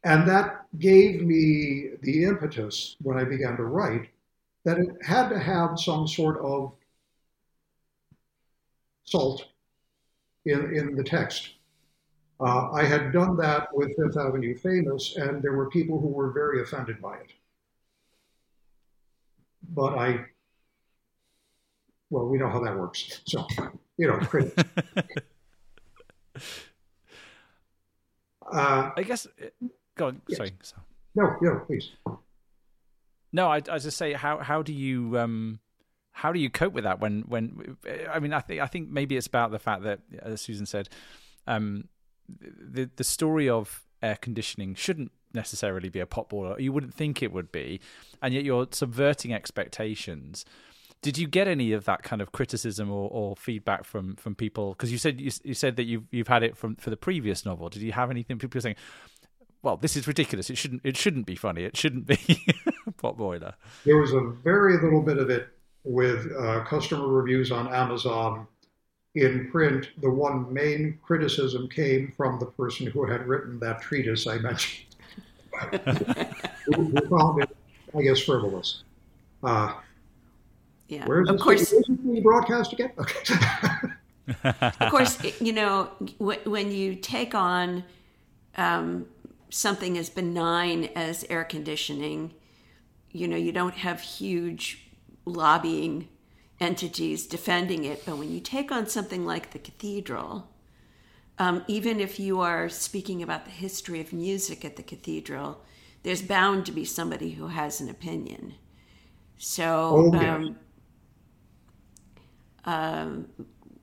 And 0.05 0.27
that 0.29 0.67
gave 0.79 1.23
me 1.23 1.91
the 2.03 2.25
impetus 2.25 2.97
when 3.03 3.17
I 3.17 3.25
began 3.25 3.57
to 3.57 3.65
write 3.65 4.09
that 4.65 4.79
it 4.79 4.89
had 5.03 5.29
to 5.29 5.39
have 5.39 5.79
some 5.79 6.09
sort 6.09 6.39
of 6.41 6.73
salt 9.05 9.47
in, 10.45 10.75
in 10.75 10.95
the 10.97 11.05
text. 11.05 11.51
Uh, 12.41 12.71
I 12.73 12.85
had 12.85 13.13
done 13.13 13.37
that 13.37 13.69
with 13.73 13.95
Fifth 13.97 14.17
Avenue 14.17 14.57
Famous, 14.57 15.17
and 15.17 15.41
there 15.43 15.53
were 15.53 15.71
people 15.71 16.01
who 16.01 16.09
were 16.09 16.33
very 16.33 16.61
offended 16.61 17.01
by 17.01 17.15
it. 17.19 17.33
But 19.75 19.97
I, 19.97 20.25
well, 22.11 22.27
we 22.27 22.39
know 22.39 22.49
how 22.49 22.59
that 22.61 22.77
works. 22.77 23.21
So, 23.27 23.47
you 23.97 24.09
know, 24.09 24.19
uh, 28.53 28.91
I 28.97 29.03
guess, 29.05 29.27
uh, 29.27 29.47
go 29.95 30.09
on, 30.09 30.21
yes. 30.27 30.39
sorry. 30.39 30.53
No, 31.15 31.37
no, 31.41 31.61
please. 31.67 31.91
No, 33.33 33.49
I, 33.49 33.57
I 33.57 33.79
just 33.79 33.97
say, 33.97 34.15
how, 34.15 34.39
how 34.39 34.63
do 34.63 34.73
you, 34.73 35.17
um, 35.17 35.61
how 36.13 36.33
do 36.33 36.39
you 36.39 36.51
cope 36.51 36.73
with 36.73 36.85
that 36.85 37.01
when, 37.01 37.23
when, 37.23 37.77
I 38.11 38.21
mean, 38.21 38.33
I 38.33 38.41
think, 38.41 38.61
I 38.61 38.67
think 38.67 38.91
maybe 38.91 39.17
it's 39.17 39.27
about 39.27 39.51
the 39.51 39.59
fact 39.59 39.83
that, 39.83 40.01
as 40.21 40.41
Susan 40.41 40.67
said, 40.67 40.89
um, 41.47 41.89
the 42.29 42.89
the 42.97 43.05
story 43.05 43.49
of 43.49 43.83
air 44.03 44.17
conditioning 44.17 44.75
shouldn't 44.75 45.13
necessarily 45.35 45.89
be 45.89 46.01
a 46.01 46.07
potboiler. 46.07 46.61
You 46.61 46.73
wouldn't 46.73 46.95
think 46.95 47.23
it 47.23 47.33
would 47.33 47.51
be, 47.53 47.81
and 48.21 48.35
yet 48.35 48.45
you're 48.45 48.67
subverting 48.71 49.33
expectations. 49.33 50.45
Did 51.01 51.19
you 51.19 51.27
get 51.27 51.49
any 51.49 51.73
of 51.73 51.85
that 51.87 52.05
kind 52.05 52.23
of 52.23 52.31
criticism 52.31 52.89
or, 52.91 53.11
or 53.11 53.35
feedback 53.35 53.85
from, 53.85 54.15
from 54.15 54.37
people? 54.37 54.71
Because 54.71 54.93
you 54.93 54.99
said 54.99 55.21
you, 55.21 55.33
you 55.43 55.55
said 55.55 55.77
that 55.77 55.85
you've 55.85 56.05
you've 56.11 56.29
had 56.29 56.43
it 56.43 56.57
from 56.57 56.77
for 56.77 56.91
the 56.91 56.97
previous 56.97 57.45
novel. 57.45 57.69
Did 57.69 57.83
you 57.83 57.93
have 57.93 58.11
anything? 58.11 58.39
People 58.39 58.61
saying, 58.61 58.77
"Well, 59.63 59.77
this 59.77 59.97
is 59.97 60.07
ridiculous. 60.07 60.51
It 60.51 60.59
shouldn't 60.59 60.83
it 60.85 60.97
shouldn't 60.97 61.27
be 61.27 61.35
funny. 61.35 61.65
It 61.65 61.77
shouldn't 61.77 62.07
be 62.07 62.17
potboiler." 63.03 63.55
There 63.85 63.97
was 63.97 64.13
a 64.13 64.21
very 64.45 64.75
little 64.81 65.03
bit 65.03 65.19
of 65.19 65.31
it 65.31 65.49
with 65.85 66.33
uh, 66.39 66.65
customer 66.65 67.09
reviews 67.09 67.51
on 67.51 67.73
Amazon 67.73 68.47
in 69.15 69.51
print, 69.51 69.89
the 70.01 70.11
one 70.11 70.53
main 70.53 70.99
criticism 71.03 71.69
came 71.69 72.13
from 72.17 72.39
the 72.39 72.47
person 72.47 72.87
who 72.87 73.05
had 73.05 73.27
written 73.27 73.59
that 73.61 73.83
treatise 73.83 74.27
I 74.27 74.39
mentioned, 74.39 74.87
who, 76.67 76.97
found 77.09 77.43
it, 77.43 77.57
I 77.97 78.03
guess, 78.03 78.21
frivolous. 78.21 78.85
Uh, 79.43 79.75
yeah, 80.89 81.05
where's 81.07 81.29
of 81.29 81.41
course. 81.41 81.75
Being 81.87 82.23
broadcast 82.23 82.73
again? 82.73 82.93
Okay. 84.45 84.53
of 84.81 84.93
course, 84.93 85.19
you 85.41 85.53
know 85.53 85.91
when 86.19 86.71
you 86.71 86.95
take 86.95 87.35
on 87.35 87.83
um, 88.57 89.07
something 89.51 89.99
as 89.99 90.09
benign 90.09 90.85
as 90.95 91.25
air 91.29 91.43
conditioning, 91.43 92.33
you 93.11 93.27
know 93.27 93.37
you 93.37 93.51
don't 93.51 93.75
have 93.75 94.01
huge 94.01 94.82
lobbying 95.25 96.09
entities 96.61 97.27
defending 97.27 97.85
it. 97.85 98.05
But 98.07 98.19
when 98.19 98.33
you 98.33 98.41
take 98.41 98.71
on 98.71 98.87
something 98.87 99.27
like 99.27 99.51
the 99.51 99.59
cathedral, 99.59 100.49
um, 101.39 101.65
even 101.67 102.01
if 102.01 102.21
you 102.21 102.41
are 102.41 102.69
speaking 102.69 103.23
about 103.23 103.45
the 103.45 103.51
history 103.51 104.01
of 104.01 104.13
music 104.13 104.65
at 104.65 104.77
the 104.77 104.83
cathedral, 104.83 105.63
there's 106.03 106.23
bound 106.23 106.67
to 106.67 106.73
be 106.73 106.85
somebody 106.85 107.31
who 107.33 107.49
has 107.49 107.81
an 107.81 107.89
opinion. 107.89 108.55
So, 109.39 110.13
oh, 110.15 110.19
um, 110.19 110.57
um, 112.65 113.29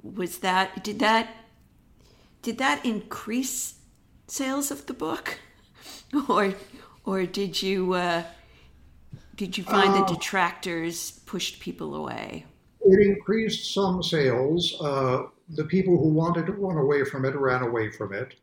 was 0.01 0.39
that 0.39 0.83
did 0.83 0.99
that 0.99 1.27
did 2.41 2.57
that 2.59 2.85
increase 2.85 3.75
sales 4.27 4.71
of 4.71 4.85
the 4.85 4.93
book, 4.93 5.39
or 6.29 6.53
or 7.03 7.25
did 7.25 7.61
you 7.61 7.93
uh, 7.93 8.23
did 9.39 9.57
you 9.57 9.63
find 9.63 9.93
uh, 9.93 10.01
the 10.01 10.13
detractors 10.13 11.11
pushed 11.25 11.61
people 11.61 11.95
away? 11.95 12.45
it 12.81 12.99
increased 12.99 13.73
some 13.73 14.03
sales. 14.03 14.75
Uh, 14.81 15.23
the 15.49 15.63
people 15.63 15.97
who 15.97 16.09
wanted 16.09 16.45
to 16.45 16.51
run 16.51 16.75
away 16.75 17.05
from 17.05 17.23
it 17.23 17.35
ran 17.35 17.61
away 17.61 17.89
from 17.89 18.13
it. 18.13 18.35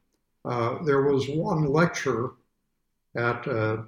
Uh, 0.46 0.82
there 0.84 1.02
was 1.02 1.28
one 1.28 1.66
lecture 1.66 2.30
at 3.14 3.46
uh, 3.46 3.82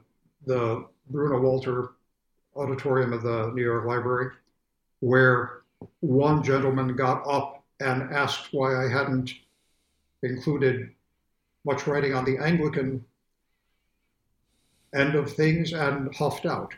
the 0.44 0.84
Bruno 1.08 1.40
Walter 1.40 1.92
Auditorium 2.54 3.14
of 3.14 3.22
the 3.22 3.52
New 3.54 3.62
York 3.62 3.86
Library 3.86 4.32
where 5.00 5.62
one 6.00 6.42
gentleman 6.42 6.94
got 6.94 7.22
up 7.26 7.64
and 7.80 8.12
asked 8.12 8.48
why 8.52 8.84
I 8.84 8.88
hadn't 8.90 9.32
included 10.22 10.90
much 11.64 11.86
writing 11.86 12.14
on 12.14 12.26
the 12.26 12.36
Anglican 12.36 13.02
end 14.94 15.14
of 15.14 15.32
things 15.32 15.72
and 15.72 16.14
huffed 16.14 16.44
out. 16.44 16.74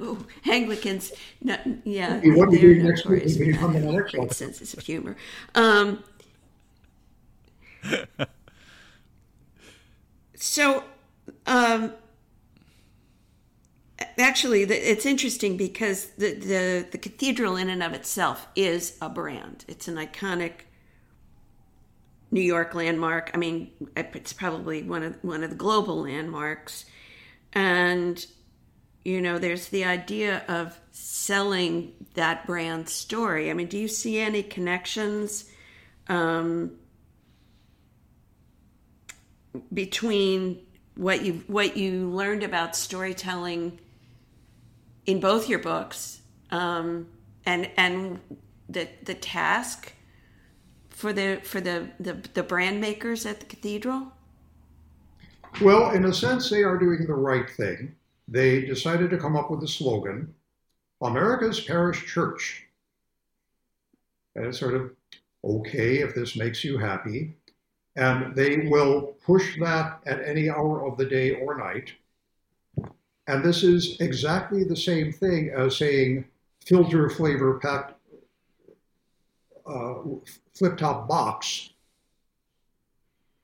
Ooh, 0.00 0.26
Anglicans, 0.46 1.12
no, 1.42 1.56
yeah, 1.84 2.20
what 2.36 2.50
they're 2.50 2.74
notorious 2.82 3.36
for 3.36 3.46
not 3.46 4.10
great 4.10 4.32
senses 4.32 4.74
of 4.74 4.80
humor. 4.80 5.16
Um, 5.54 6.04
so, 10.34 10.84
um, 11.46 11.92
actually, 14.18 14.64
it's 14.64 15.06
interesting 15.06 15.56
because 15.56 16.06
the, 16.18 16.34
the 16.34 16.86
the 16.90 16.98
cathedral 16.98 17.56
in 17.56 17.70
and 17.70 17.82
of 17.82 17.94
itself 17.94 18.46
is 18.54 18.98
a 19.00 19.08
brand. 19.08 19.64
It's 19.66 19.88
an 19.88 19.96
iconic 19.96 20.52
New 22.30 22.42
York 22.42 22.74
landmark. 22.74 23.30
I 23.32 23.38
mean, 23.38 23.70
it's 23.96 24.34
probably 24.34 24.82
one 24.82 25.02
of 25.02 25.16
one 25.22 25.42
of 25.42 25.50
the 25.50 25.56
global 25.56 26.02
landmarks, 26.02 26.84
and 27.54 28.26
you 29.08 29.22
know 29.22 29.38
there's 29.38 29.68
the 29.68 29.84
idea 29.84 30.42
of 30.48 30.78
selling 30.92 31.92
that 32.14 32.46
brand 32.46 32.88
story. 32.88 33.50
I 33.50 33.54
mean 33.54 33.66
do 33.66 33.78
you 33.78 33.88
see 33.88 34.18
any 34.18 34.42
connections 34.42 35.50
um, 36.08 36.72
between 39.72 40.60
what 40.94 41.22
you 41.24 41.42
what 41.46 41.76
you 41.76 42.10
learned 42.10 42.42
about 42.42 42.76
storytelling 42.76 43.80
in 45.06 45.20
both 45.20 45.48
your 45.48 45.60
books 45.60 46.20
um, 46.50 47.08
and 47.46 47.70
and 47.78 48.20
the 48.68 48.88
the 49.04 49.14
task 49.14 49.94
for 50.90 51.14
the 51.14 51.40
for 51.42 51.62
the, 51.62 51.88
the 51.98 52.12
the 52.34 52.42
brand 52.42 52.80
makers 52.80 53.24
at 53.24 53.40
the 53.40 53.46
cathedral? 53.46 54.12
Well 55.62 55.92
in 55.92 56.04
a 56.04 56.12
sense 56.12 56.50
they 56.50 56.62
are 56.62 56.76
doing 56.76 57.06
the 57.06 57.14
right 57.14 57.48
thing 57.48 57.94
they 58.28 58.60
decided 58.62 59.10
to 59.10 59.18
come 59.18 59.36
up 59.36 59.50
with 59.50 59.60
the 59.60 59.68
slogan 59.68 60.34
America's 61.00 61.60
Parish 61.60 62.04
Church. 62.06 62.64
And 64.34 64.46
it's 64.46 64.58
sort 64.58 64.74
of 64.74 64.90
okay 65.44 65.98
if 65.98 66.14
this 66.14 66.36
makes 66.36 66.62
you 66.62 66.76
happy. 66.76 67.36
And 67.96 68.34
they 68.36 68.68
will 68.68 69.16
push 69.24 69.58
that 69.60 70.00
at 70.06 70.24
any 70.24 70.50
hour 70.50 70.86
of 70.86 70.96
the 70.96 71.06
day 71.06 71.32
or 71.32 71.56
night. 71.56 71.92
And 73.26 73.44
this 73.44 73.62
is 73.62 74.00
exactly 74.00 74.64
the 74.64 74.76
same 74.76 75.12
thing 75.12 75.50
as 75.50 75.76
saying 75.76 76.24
filter 76.64 77.08
flavor 77.10 77.58
packed 77.58 77.94
uh, 79.66 79.94
flip 80.54 80.76
top 80.76 81.08
box. 81.08 81.70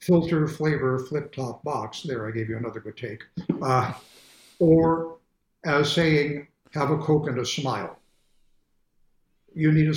Filter 0.01 0.47
flavor 0.47 0.99
flip 0.99 1.33
top 1.33 1.63
box. 1.65 2.03
There, 2.03 2.27
I 2.27 2.31
gave 2.31 2.49
you 2.49 2.57
another 2.57 2.81
good 2.81 2.97
take. 2.97 3.23
Uh, 3.61 3.93
or 4.59 5.19
as 5.65 5.93
saying, 5.93 6.47
have 6.73 6.91
a 6.91 6.99
Coke 6.99 7.29
and 7.29 7.39
a 7.39 7.47
smile. 7.47 7.99
You 9.55 9.73
need 9.73 9.89
a, 9.89 9.95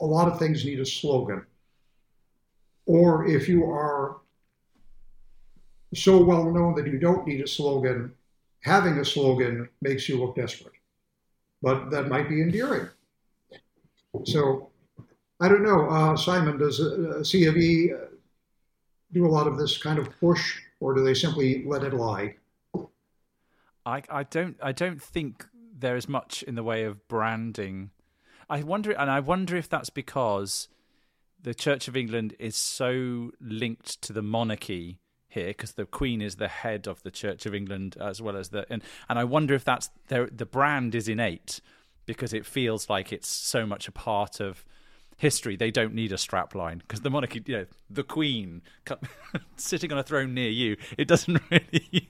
a 0.00 0.06
lot 0.06 0.28
of 0.28 0.38
things 0.38 0.64
need 0.64 0.80
a 0.80 0.86
slogan. 0.86 1.44
Or 2.86 3.26
if 3.26 3.48
you 3.48 3.64
are 3.64 4.18
so 5.94 6.22
well 6.22 6.50
known 6.50 6.74
that 6.76 6.86
you 6.86 6.98
don't 6.98 7.26
need 7.26 7.40
a 7.40 7.48
slogan, 7.48 8.12
having 8.60 8.98
a 8.98 9.04
slogan 9.04 9.68
makes 9.80 10.08
you 10.08 10.18
look 10.18 10.36
desperate. 10.36 10.74
But 11.62 11.90
that 11.90 12.08
might 12.08 12.28
be 12.28 12.42
endearing. 12.42 12.88
So 14.24 14.70
I 15.40 15.48
don't 15.48 15.62
know, 15.62 15.88
uh, 15.88 16.16
Simon, 16.16 16.58
does 16.58 16.80
uh, 16.80 17.22
C 17.22 17.46
of 17.46 17.56
E 17.56 17.92
uh, 17.92 18.06
do 19.12 19.26
a 19.26 19.28
lot 19.28 19.46
of 19.46 19.56
this 19.56 19.78
kind 19.78 19.98
of 19.98 20.08
push, 20.18 20.58
or 20.80 20.94
do 20.94 21.04
they 21.04 21.14
simply 21.14 21.64
let 21.64 21.84
it 21.84 21.94
lie? 21.94 22.34
I, 23.88 24.02
I 24.10 24.22
don't 24.22 24.56
I 24.62 24.72
don't 24.72 25.02
think 25.02 25.46
there 25.76 25.96
is 25.96 26.08
much 26.08 26.42
in 26.42 26.56
the 26.56 26.62
way 26.62 26.84
of 26.84 27.08
branding. 27.08 27.90
I 28.50 28.62
wonder, 28.62 28.92
and 28.92 29.10
I 29.10 29.20
wonder 29.20 29.56
if 29.56 29.68
that's 29.68 29.90
because 29.90 30.68
the 31.40 31.54
Church 31.54 31.88
of 31.88 31.96
England 31.96 32.34
is 32.38 32.56
so 32.56 33.30
linked 33.40 34.02
to 34.02 34.12
the 34.12 34.22
monarchy 34.22 34.98
here, 35.28 35.48
because 35.48 35.72
the 35.72 35.86
Queen 35.86 36.20
is 36.20 36.36
the 36.36 36.48
head 36.48 36.86
of 36.86 37.02
the 37.02 37.10
Church 37.10 37.46
of 37.46 37.54
England 37.54 37.96
as 37.98 38.20
well 38.20 38.36
as 38.36 38.50
the 38.50 38.66
and 38.70 38.82
and 39.08 39.18
I 39.18 39.24
wonder 39.24 39.54
if 39.54 39.64
that's 39.64 39.90
the 40.08 40.28
the 40.30 40.46
brand 40.46 40.94
is 40.94 41.08
innate 41.08 41.60
because 42.04 42.34
it 42.34 42.44
feels 42.44 42.90
like 42.90 43.12
it's 43.12 43.28
so 43.28 43.64
much 43.64 43.88
a 43.88 43.92
part 43.92 44.40
of 44.40 44.64
history, 45.18 45.56
they 45.56 45.72
don't 45.72 45.94
need 45.94 46.12
a 46.12 46.18
strap 46.18 46.54
line 46.54 46.78
because 46.78 47.00
the 47.00 47.10
monarchy, 47.10 47.42
you 47.44 47.58
know, 47.58 47.66
the 47.90 48.04
queen 48.04 48.62
sitting 49.56 49.92
on 49.92 49.98
a 49.98 50.02
throne 50.02 50.32
near 50.32 50.48
you, 50.48 50.76
it 50.96 51.08
doesn't 51.08 51.40
really 51.50 52.06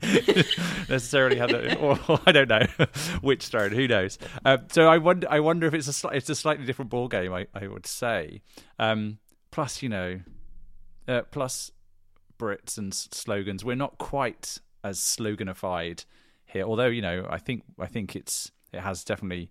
necessarily 0.89 1.37
have 1.37 1.51
that. 1.51 1.79
Or, 1.81 1.99
or, 2.07 2.21
I 2.27 2.33
don't 2.33 2.49
know 2.49 2.67
which 3.23 3.47
throne, 3.47 3.73
who 3.73 3.89
knows. 3.89 4.19
Um, 4.45 4.67
so 4.71 4.87
I 4.87 4.99
wonder, 4.99 5.27
I 5.29 5.41
wonder 5.41 5.67
if 5.67 5.75
it's 5.75 6.05
a 6.05 6.09
it's 6.09 6.29
a 6.29 6.35
slightly 6.35 6.67
different 6.67 6.91
ball 6.91 7.09
game. 7.09 7.33
I, 7.33 7.47
I 7.55 7.67
would 7.67 7.87
say. 7.87 8.43
Um, 8.79 9.19
plus, 9.51 9.83
you 9.83 9.89
know, 9.89 10.21
uh, 11.09 11.23
plus 11.31 11.73
Brits 12.39 12.77
and 12.77 12.95
slogans, 12.95 13.65
we're 13.65 13.75
not 13.75 13.97
quite 13.97 14.59
as 14.85 15.01
sloganified 15.01 16.05
here. 16.45 16.65
Although 16.65 16.87
you 16.87 17.01
know, 17.03 17.27
I 17.29 17.39
think 17.39 17.63
I 17.81 17.87
think 17.87 18.15
it's 18.15 18.53
it 18.73 18.81
has 18.81 19.03
definitely. 19.03 19.51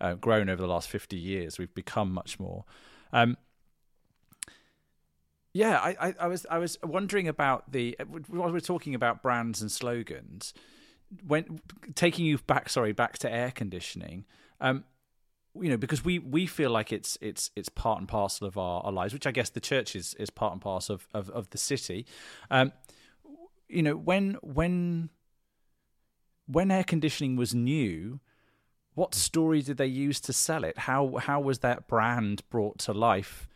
Uh, 0.00 0.14
grown 0.14 0.48
over 0.48 0.62
the 0.62 0.68
last 0.68 0.88
50 0.88 1.16
years. 1.16 1.58
We've 1.58 1.74
become 1.74 2.12
much 2.12 2.38
more 2.38 2.64
um, 3.12 3.36
yeah, 5.52 5.78
I, 5.78 5.96
I, 6.00 6.14
I, 6.20 6.26
was 6.28 6.46
I 6.50 6.58
was 6.58 6.78
wondering 6.82 7.26
about 7.26 7.72
the 7.72 7.96
while 8.28 8.52
we're 8.52 8.60
talking 8.60 8.94
about 8.94 9.22
brands 9.22 9.60
and 9.60 9.70
slogans. 9.70 10.54
When 11.26 11.60
taking 11.94 12.26
you 12.26 12.38
back, 12.38 12.68
sorry, 12.68 12.92
back 12.92 13.18
to 13.18 13.32
air 13.32 13.50
conditioning, 13.50 14.26
um, 14.60 14.84
you 15.58 15.70
know, 15.70 15.76
because 15.76 16.04
we, 16.04 16.18
we 16.18 16.46
feel 16.46 16.70
like 16.70 16.92
it's 16.92 17.16
it's 17.20 17.50
it's 17.56 17.68
part 17.68 17.98
and 17.98 18.06
parcel 18.06 18.46
of 18.46 18.58
our, 18.58 18.82
our 18.82 18.92
lives, 18.92 19.12
which 19.12 19.26
I 19.26 19.30
guess 19.30 19.50
the 19.50 19.60
church 19.60 19.96
is, 19.96 20.14
is 20.14 20.30
part 20.30 20.52
and 20.52 20.60
parcel 20.60 20.96
of 20.96 21.08
of, 21.14 21.30
of 21.30 21.50
the 21.50 21.58
city. 21.58 22.06
Um, 22.50 22.72
you 23.68 23.82
know, 23.82 23.96
when 23.96 24.36
when 24.42 25.10
when 26.46 26.70
air 26.70 26.84
conditioning 26.84 27.36
was 27.36 27.54
new, 27.54 28.20
what 28.98 29.14
story 29.14 29.62
did 29.62 29.76
they 29.76 29.86
use 29.86 30.18
to 30.20 30.32
sell 30.32 30.64
it? 30.64 30.76
How 30.76 31.18
how 31.18 31.40
was 31.40 31.60
that 31.60 31.86
brand 31.86 32.42
brought 32.50 32.78
to 32.80 32.92
life 32.92 33.48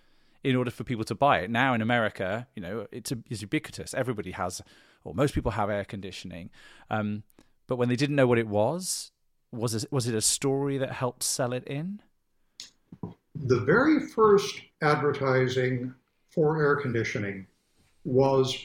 in 0.45 0.55
order 0.55 0.71
for 0.71 0.85
people 0.85 1.05
to 1.07 1.17
buy 1.17 1.41
it? 1.41 1.51
Now 1.51 1.75
in 1.75 1.83
America, 1.83 2.47
you 2.55 2.63
know, 2.63 2.87
it's, 2.93 3.13
it's 3.29 3.43
ubiquitous. 3.43 3.93
Everybody 3.93 4.31
has, 4.31 4.63
or 5.03 5.15
most 5.15 5.35
people 5.35 5.51
have 5.53 5.69
air 5.69 5.85
conditioning. 5.85 6.51
Um, 6.91 7.25
but 7.67 7.77
when 7.77 7.89
they 7.89 7.97
didn't 7.97 8.15
know 8.15 8.29
what 8.29 8.39
it 8.39 8.47
was, 8.47 9.11
was 9.51 9.75
it, 9.75 9.91
was 9.91 10.07
it 10.07 10.15
a 10.15 10.21
story 10.21 10.79
that 10.79 10.93
helped 10.93 11.25
sell 11.25 11.53
it 11.53 11.65
in? 11.65 12.01
The 13.35 13.61
very 13.61 14.07
first 14.07 14.61
advertising 14.81 15.93
for 16.31 16.63
air 16.63 16.77
conditioning 16.77 17.47
was 18.05 18.57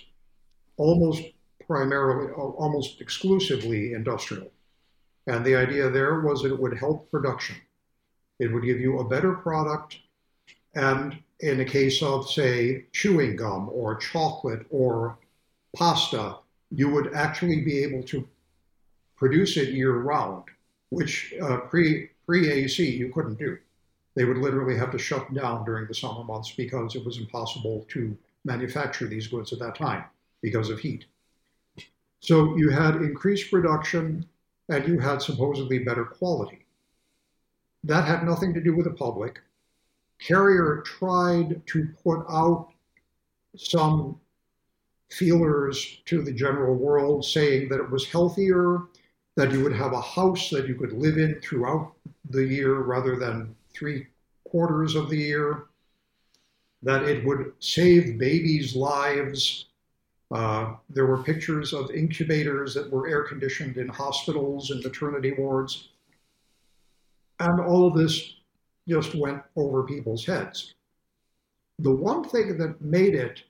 almost 0.78 1.24
primarily, 1.66 2.32
almost 2.34 3.02
exclusively 3.02 3.94
industrial. 3.94 4.52
And 5.28 5.46
the 5.46 5.56
idea 5.56 5.90
there 5.90 6.22
was 6.22 6.42
that 6.42 6.54
it 6.54 6.60
would 6.60 6.78
help 6.78 7.12
production. 7.12 7.58
It 8.40 8.52
would 8.52 8.64
give 8.64 8.80
you 8.80 9.00
a 9.00 9.08
better 9.08 9.34
product. 9.34 9.98
And 10.74 11.22
in 11.42 11.58
the 11.58 11.66
case 11.66 12.02
of, 12.02 12.30
say, 12.30 12.86
chewing 12.94 13.36
gum 13.36 13.70
or 13.72 13.96
chocolate 13.96 14.66
or 14.70 15.18
pasta, 15.76 16.38
you 16.72 16.90
would 16.90 17.14
actually 17.14 17.64
be 17.64 17.84
able 17.84 18.04
to 18.04 18.28
produce 19.18 19.58
it 19.58 19.70
year 19.70 19.98
round, 19.98 20.46
which 20.90 21.34
uh, 21.42 21.58
pre 21.58 22.10
pre 22.26 22.50
AC 22.50 22.90
you 22.90 23.12
couldn't 23.12 23.38
do. 23.38 23.58
They 24.16 24.26
would 24.26 24.38
literally 24.38 24.78
have 24.78 24.92
to 24.92 24.98
shut 24.98 25.34
down 25.34 25.66
during 25.66 25.88
the 25.88 25.94
summer 25.94 26.24
months 26.24 26.52
because 26.52 26.96
it 26.96 27.06
was 27.06 27.18
impossible 27.18 27.86
to 27.90 28.18
manufacture 28.46 29.08
these 29.08 29.28
goods 29.28 29.54
at 29.54 29.60
that 29.60 29.76
time 29.76 30.06
because 30.42 30.70
of 30.70 30.80
heat. 30.80 31.06
So 32.20 32.58
you 32.58 32.70
had 32.70 32.96
increased 32.96 33.52
production 33.52 34.26
and 34.70 34.88
you 34.88 35.00
had 35.00 35.22
supposedly 35.22 35.80
better 35.80 36.06
quality. 36.06 36.66
That 37.84 38.06
had 38.06 38.26
nothing 38.26 38.54
to 38.54 38.62
do 38.62 38.76
with 38.76 38.86
the 38.86 38.92
public. 38.92 39.40
Carrier 40.20 40.84
tried 40.86 41.62
to 41.68 41.88
put 42.04 42.26
out 42.30 42.70
some 43.56 44.20
feelers 45.10 46.02
to 46.06 46.22
the 46.22 46.34
general 46.34 46.76
world 46.76 47.24
saying 47.24 47.70
that 47.70 47.80
it 47.80 47.90
was 47.90 48.08
healthier, 48.08 48.82
that 49.36 49.52
you 49.52 49.64
would 49.64 49.74
have 49.74 49.94
a 49.94 50.02
house 50.02 50.50
that 50.50 50.68
you 50.68 50.76
could 50.76 50.94
live 50.94 51.18
in 51.18 51.40
throughout 51.42 51.94
the 52.30 52.44
year 52.44 52.80
rather 52.80 53.16
than 53.16 53.56
three 53.74 54.08
quarters 54.44 54.96
of 54.96 55.10
the 55.10 55.18
year, 55.18 55.66
that 56.82 57.04
it 57.04 57.26
would 57.26 57.54
save 57.60 58.18
babies' 58.18 58.76
lives, 58.76 59.68
uh, 60.32 60.76
there 60.90 61.06
were 61.06 61.24
pictures 61.24 61.74
of 61.74 61.92
incubators 61.92 62.74
that 62.74 62.90
were 62.92 63.08
air 63.08 63.24
conditioned 63.24 63.78
in 63.78 63.88
hospitals 63.88 64.72
and 64.72 64.84
maternity 64.84 65.34
wards. 65.38 65.90
And 67.40 67.62
all 67.62 67.88
of 67.88 67.96
this 67.96 68.36
just 68.88 69.16
went 69.16 69.42
over 69.56 69.84
people's 69.84 70.26
heads. 70.26 70.74
The 71.80 71.92
one 71.92 72.24
thing 72.24 72.58
that 72.58 72.82
made 72.82 73.14
it 73.14 73.44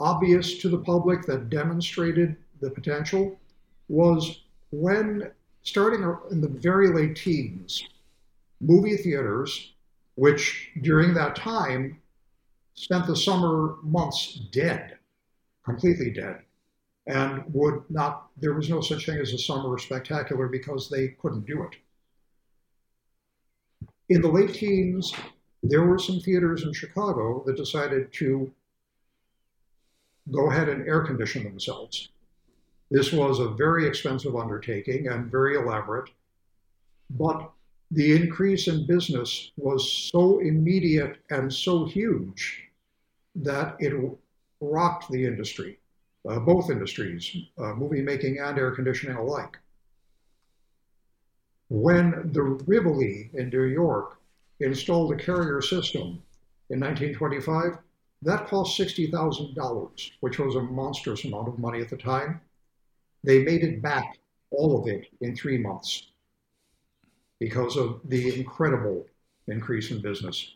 obvious 0.00 0.58
to 0.58 0.68
the 0.68 0.78
public 0.78 1.22
that 1.26 1.50
demonstrated 1.50 2.36
the 2.60 2.70
potential 2.70 3.38
was 3.88 4.42
when, 4.70 5.30
starting 5.62 6.02
in 6.30 6.40
the 6.40 6.48
very 6.48 6.88
late 6.88 7.16
teens, 7.16 7.86
movie 8.60 8.96
theaters, 8.96 9.74
which 10.14 10.70
during 10.80 11.14
that 11.14 11.36
time 11.36 12.00
spent 12.76 13.06
the 13.06 13.16
summer 13.16 13.76
months 13.82 14.34
dead, 14.52 14.98
completely 15.64 16.10
dead, 16.10 16.42
and 17.06 17.42
would 17.52 17.82
not, 17.88 18.28
there 18.36 18.54
was 18.54 18.68
no 18.68 18.80
such 18.80 19.06
thing 19.06 19.18
as 19.18 19.32
a 19.32 19.38
summer 19.38 19.78
spectacular 19.78 20.46
because 20.46 20.88
they 20.88 21.08
couldn't 21.20 21.46
do 21.46 21.62
it. 21.62 21.76
In 24.08 24.20
the 24.20 24.28
late 24.28 24.54
teens, 24.54 25.12
there 25.62 25.84
were 25.84 25.98
some 25.98 26.20
theaters 26.20 26.62
in 26.62 26.72
Chicago 26.72 27.42
that 27.46 27.56
decided 27.56 28.12
to 28.14 28.52
go 30.30 30.50
ahead 30.50 30.68
and 30.68 30.86
air 30.86 31.00
condition 31.02 31.44
themselves. 31.44 32.10
This 32.90 33.12
was 33.12 33.40
a 33.40 33.48
very 33.48 33.86
expensive 33.86 34.36
undertaking 34.36 35.08
and 35.08 35.30
very 35.30 35.56
elaborate, 35.56 36.10
but 37.10 37.50
the 37.90 38.14
increase 38.14 38.68
in 38.68 38.86
business 38.86 39.50
was 39.56 39.90
so 40.12 40.40
immediate 40.40 41.18
and 41.30 41.52
so 41.52 41.84
huge 41.84 42.65
that 43.36 43.76
it 43.78 43.92
rocked 44.60 45.10
the 45.10 45.24
industry, 45.24 45.78
uh, 46.28 46.38
both 46.40 46.70
industries, 46.70 47.36
uh, 47.58 47.74
movie 47.74 48.02
making 48.02 48.38
and 48.38 48.58
air 48.58 48.70
conditioning 48.70 49.16
alike. 49.16 49.56
When 51.68 52.30
the 52.32 52.42
Rivoli 52.42 53.30
in 53.34 53.50
New 53.50 53.64
York 53.64 54.18
installed 54.60 55.12
a 55.12 55.16
carrier 55.16 55.60
system 55.60 56.22
in 56.70 56.80
1925, 56.80 57.78
that 58.22 58.46
cost 58.46 58.78
$60,000, 58.78 60.10
which 60.20 60.38
was 60.38 60.54
a 60.54 60.62
monstrous 60.62 61.24
amount 61.24 61.48
of 61.48 61.58
money 61.58 61.80
at 61.80 61.90
the 61.90 61.96
time. 61.96 62.40
They 63.24 63.42
made 63.42 63.62
it 63.62 63.82
back, 63.82 64.18
all 64.50 64.80
of 64.80 64.88
it, 64.88 65.06
in 65.20 65.36
three 65.36 65.58
months 65.58 66.08
because 67.38 67.76
of 67.76 68.00
the 68.04 68.38
incredible 68.38 69.06
increase 69.46 69.90
in 69.90 70.00
business. 70.00 70.55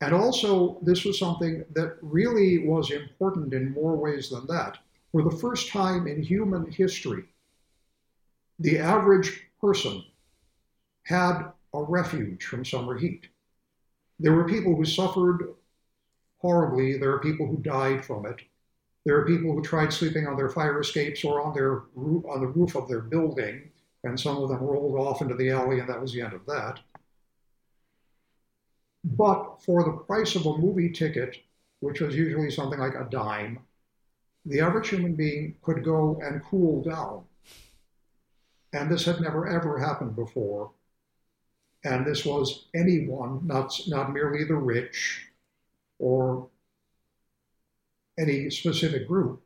And 0.00 0.12
also, 0.14 0.78
this 0.82 1.04
was 1.04 1.18
something 1.18 1.64
that 1.74 1.96
really 2.02 2.66
was 2.66 2.90
important 2.90 3.54
in 3.54 3.72
more 3.72 3.96
ways 3.96 4.28
than 4.28 4.46
that. 4.46 4.78
For 5.12 5.22
the 5.22 5.36
first 5.36 5.70
time 5.70 6.06
in 6.06 6.22
human 6.22 6.70
history, 6.70 7.24
the 8.58 8.78
average 8.78 9.42
person 9.60 10.04
had 11.04 11.52
a 11.72 11.82
refuge 11.82 12.44
from 12.44 12.64
summer 12.64 12.98
heat. 12.98 13.28
There 14.18 14.32
were 14.32 14.48
people 14.48 14.74
who 14.76 14.84
suffered 14.84 15.54
horribly, 16.38 16.98
there 16.98 17.12
are 17.12 17.20
people 17.20 17.46
who 17.46 17.56
died 17.58 18.04
from 18.04 18.26
it. 18.26 18.40
There 19.04 19.16
are 19.16 19.24
people 19.26 19.52
who 19.52 19.62
tried 19.62 19.92
sleeping 19.92 20.26
on 20.26 20.36
their 20.36 20.48
fire 20.48 20.80
escapes 20.80 21.24
or 21.24 21.40
on 21.40 21.54
their 21.54 21.84
on 21.96 22.40
the 22.40 22.48
roof 22.48 22.74
of 22.74 22.88
their 22.88 23.00
building, 23.00 23.70
and 24.04 24.18
some 24.18 24.38
of 24.38 24.48
them 24.48 24.58
rolled 24.58 24.98
off 24.98 25.22
into 25.22 25.34
the 25.34 25.50
alley, 25.50 25.78
and 25.78 25.88
that 25.88 26.00
was 26.00 26.12
the 26.12 26.22
end 26.22 26.32
of 26.32 26.44
that. 26.46 26.80
But 29.06 29.62
for 29.62 29.84
the 29.84 29.92
price 29.92 30.34
of 30.34 30.46
a 30.46 30.58
movie 30.58 30.90
ticket, 30.90 31.36
which 31.78 32.00
was 32.00 32.16
usually 32.16 32.50
something 32.50 32.80
like 32.80 32.96
a 32.96 33.06
dime, 33.08 33.60
the 34.44 34.60
average 34.60 34.88
human 34.88 35.14
being 35.14 35.54
could 35.62 35.84
go 35.84 36.20
and 36.22 36.44
cool 36.44 36.82
down. 36.82 37.24
And 38.72 38.90
this 38.90 39.04
had 39.04 39.20
never 39.20 39.46
ever 39.46 39.78
happened 39.78 40.16
before. 40.16 40.72
And 41.84 42.04
this 42.04 42.24
was 42.24 42.66
anyone, 42.74 43.46
not, 43.46 43.72
not 43.86 44.12
merely 44.12 44.44
the 44.44 44.56
rich 44.56 45.28
or 46.00 46.48
any 48.18 48.50
specific 48.50 49.06
group, 49.06 49.40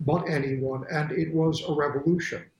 but 0.00 0.28
anyone. 0.28 0.86
And 0.90 1.12
it 1.12 1.32
was 1.32 1.62
a 1.62 1.72
revolution. 1.72 2.50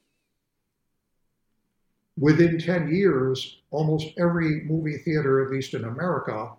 Within 2.18 2.58
10 2.58 2.94
years, 2.94 3.58
almost 3.70 4.06
every 4.18 4.62
movie 4.64 4.98
theater, 4.98 5.44
at 5.44 5.50
least 5.50 5.74
in 5.74 5.84
America, 5.84 6.52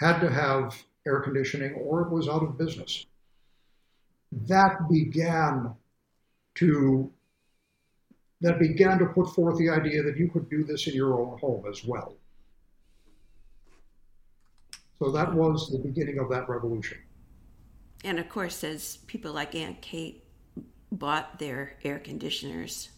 had 0.00 0.20
to 0.20 0.30
have 0.30 0.82
air 1.06 1.20
conditioning 1.20 1.74
or 1.74 2.02
it 2.02 2.10
was 2.10 2.28
out 2.28 2.42
of 2.42 2.58
business. 2.58 3.06
That 4.32 4.88
began 4.90 5.74
to 6.56 7.12
that 8.42 8.58
began 8.58 8.98
to 8.98 9.06
put 9.06 9.34
forth 9.34 9.56
the 9.58 9.70
idea 9.70 10.02
that 10.02 10.16
you 10.18 10.28
could 10.28 10.50
do 10.50 10.62
this 10.62 10.86
in 10.86 10.94
your 10.94 11.18
own 11.18 11.38
home 11.38 11.64
as 11.70 11.84
well. 11.84 12.14
So 14.98 15.10
that 15.10 15.32
was 15.32 15.70
the 15.70 15.78
beginning 15.78 16.18
of 16.18 16.28
that 16.30 16.48
revolution. 16.48 16.98
And 18.04 18.18
of 18.18 18.28
course, 18.28 18.62
as 18.62 18.98
people 19.06 19.32
like 19.32 19.54
Aunt 19.54 19.80
Kate 19.80 20.22
bought 20.92 21.38
their 21.38 21.74
air 21.82 21.98
conditioners, 21.98 22.90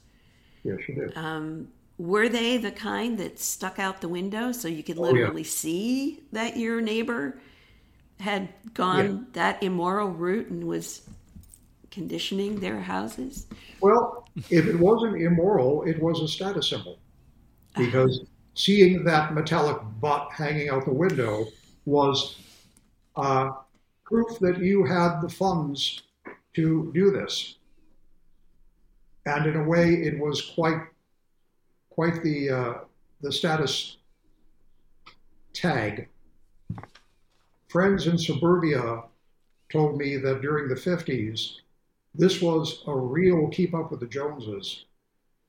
yes, 0.65 0.79
she 0.85 0.93
did. 0.93 1.17
Um, 1.17 1.69
were 1.99 2.29
they 2.29 2.57
the 2.57 2.71
kind 2.71 3.19
that 3.19 3.39
stuck 3.41 3.79
out 3.79 4.01
the 4.01 4.09
window 4.09 4.53
so 4.53 4.69
you 4.69 4.83
could 4.85 4.99
literally 4.99 5.43
oh, 5.43 5.45
yeah. 5.45 5.51
see 5.51 6.23
that 6.33 6.57
your 6.57 6.81
neighbor 6.81 7.41
had 8.21 8.49
gone 8.73 9.07
yeah. 9.07 9.25
that 9.33 9.63
immoral 9.63 10.09
route 10.09 10.49
and 10.49 10.65
was 10.65 11.09
conditioning 11.91 12.61
their 12.61 12.81
houses? 12.81 13.47
Well, 13.81 14.29
if 14.51 14.67
it 14.67 14.79
wasn't 14.79 15.21
immoral, 15.21 15.83
it 15.83 16.01
was 16.01 16.21
a 16.21 16.29
status 16.29 16.71
symbol. 16.71 16.99
Because 17.77 18.25
seeing 18.55 19.05
that 19.05 19.35
metallic 19.35 19.79
butt 20.01 20.31
hanging 20.33 20.69
out 20.69 20.85
the 20.85 20.93
window 20.93 21.47
was 21.85 22.37
uh, 23.17 23.51
proof 24.05 24.39
that 24.41 24.59
you 24.59 24.85
had 24.85 25.21
the 25.21 25.29
funds 25.29 26.03
to 26.55 26.91
do 26.95 27.11
this. 27.11 27.57
And 29.27 29.47
in 29.47 29.57
a 29.57 29.65
way, 29.65 29.95
it 29.95 30.19
was 30.19 30.41
quite 30.55 30.81
quite 31.99 32.23
the 32.23 32.49
uh, 32.49 32.75
the 33.23 33.33
status 33.33 33.97
tag. 35.53 36.07
Friends 37.67 38.07
in 38.07 38.17
suburbia 38.17 39.03
told 39.69 39.99
me 39.99 40.17
that 40.17 40.41
during 40.41 40.69
the 40.69 40.77
50s, 40.77 41.57
this 42.15 42.41
was 42.41 42.85
a 42.87 42.95
real 42.95 43.49
keep 43.49 43.75
up 43.75 43.91
with 43.91 43.99
the 43.99 44.07
Joneses 44.07 44.85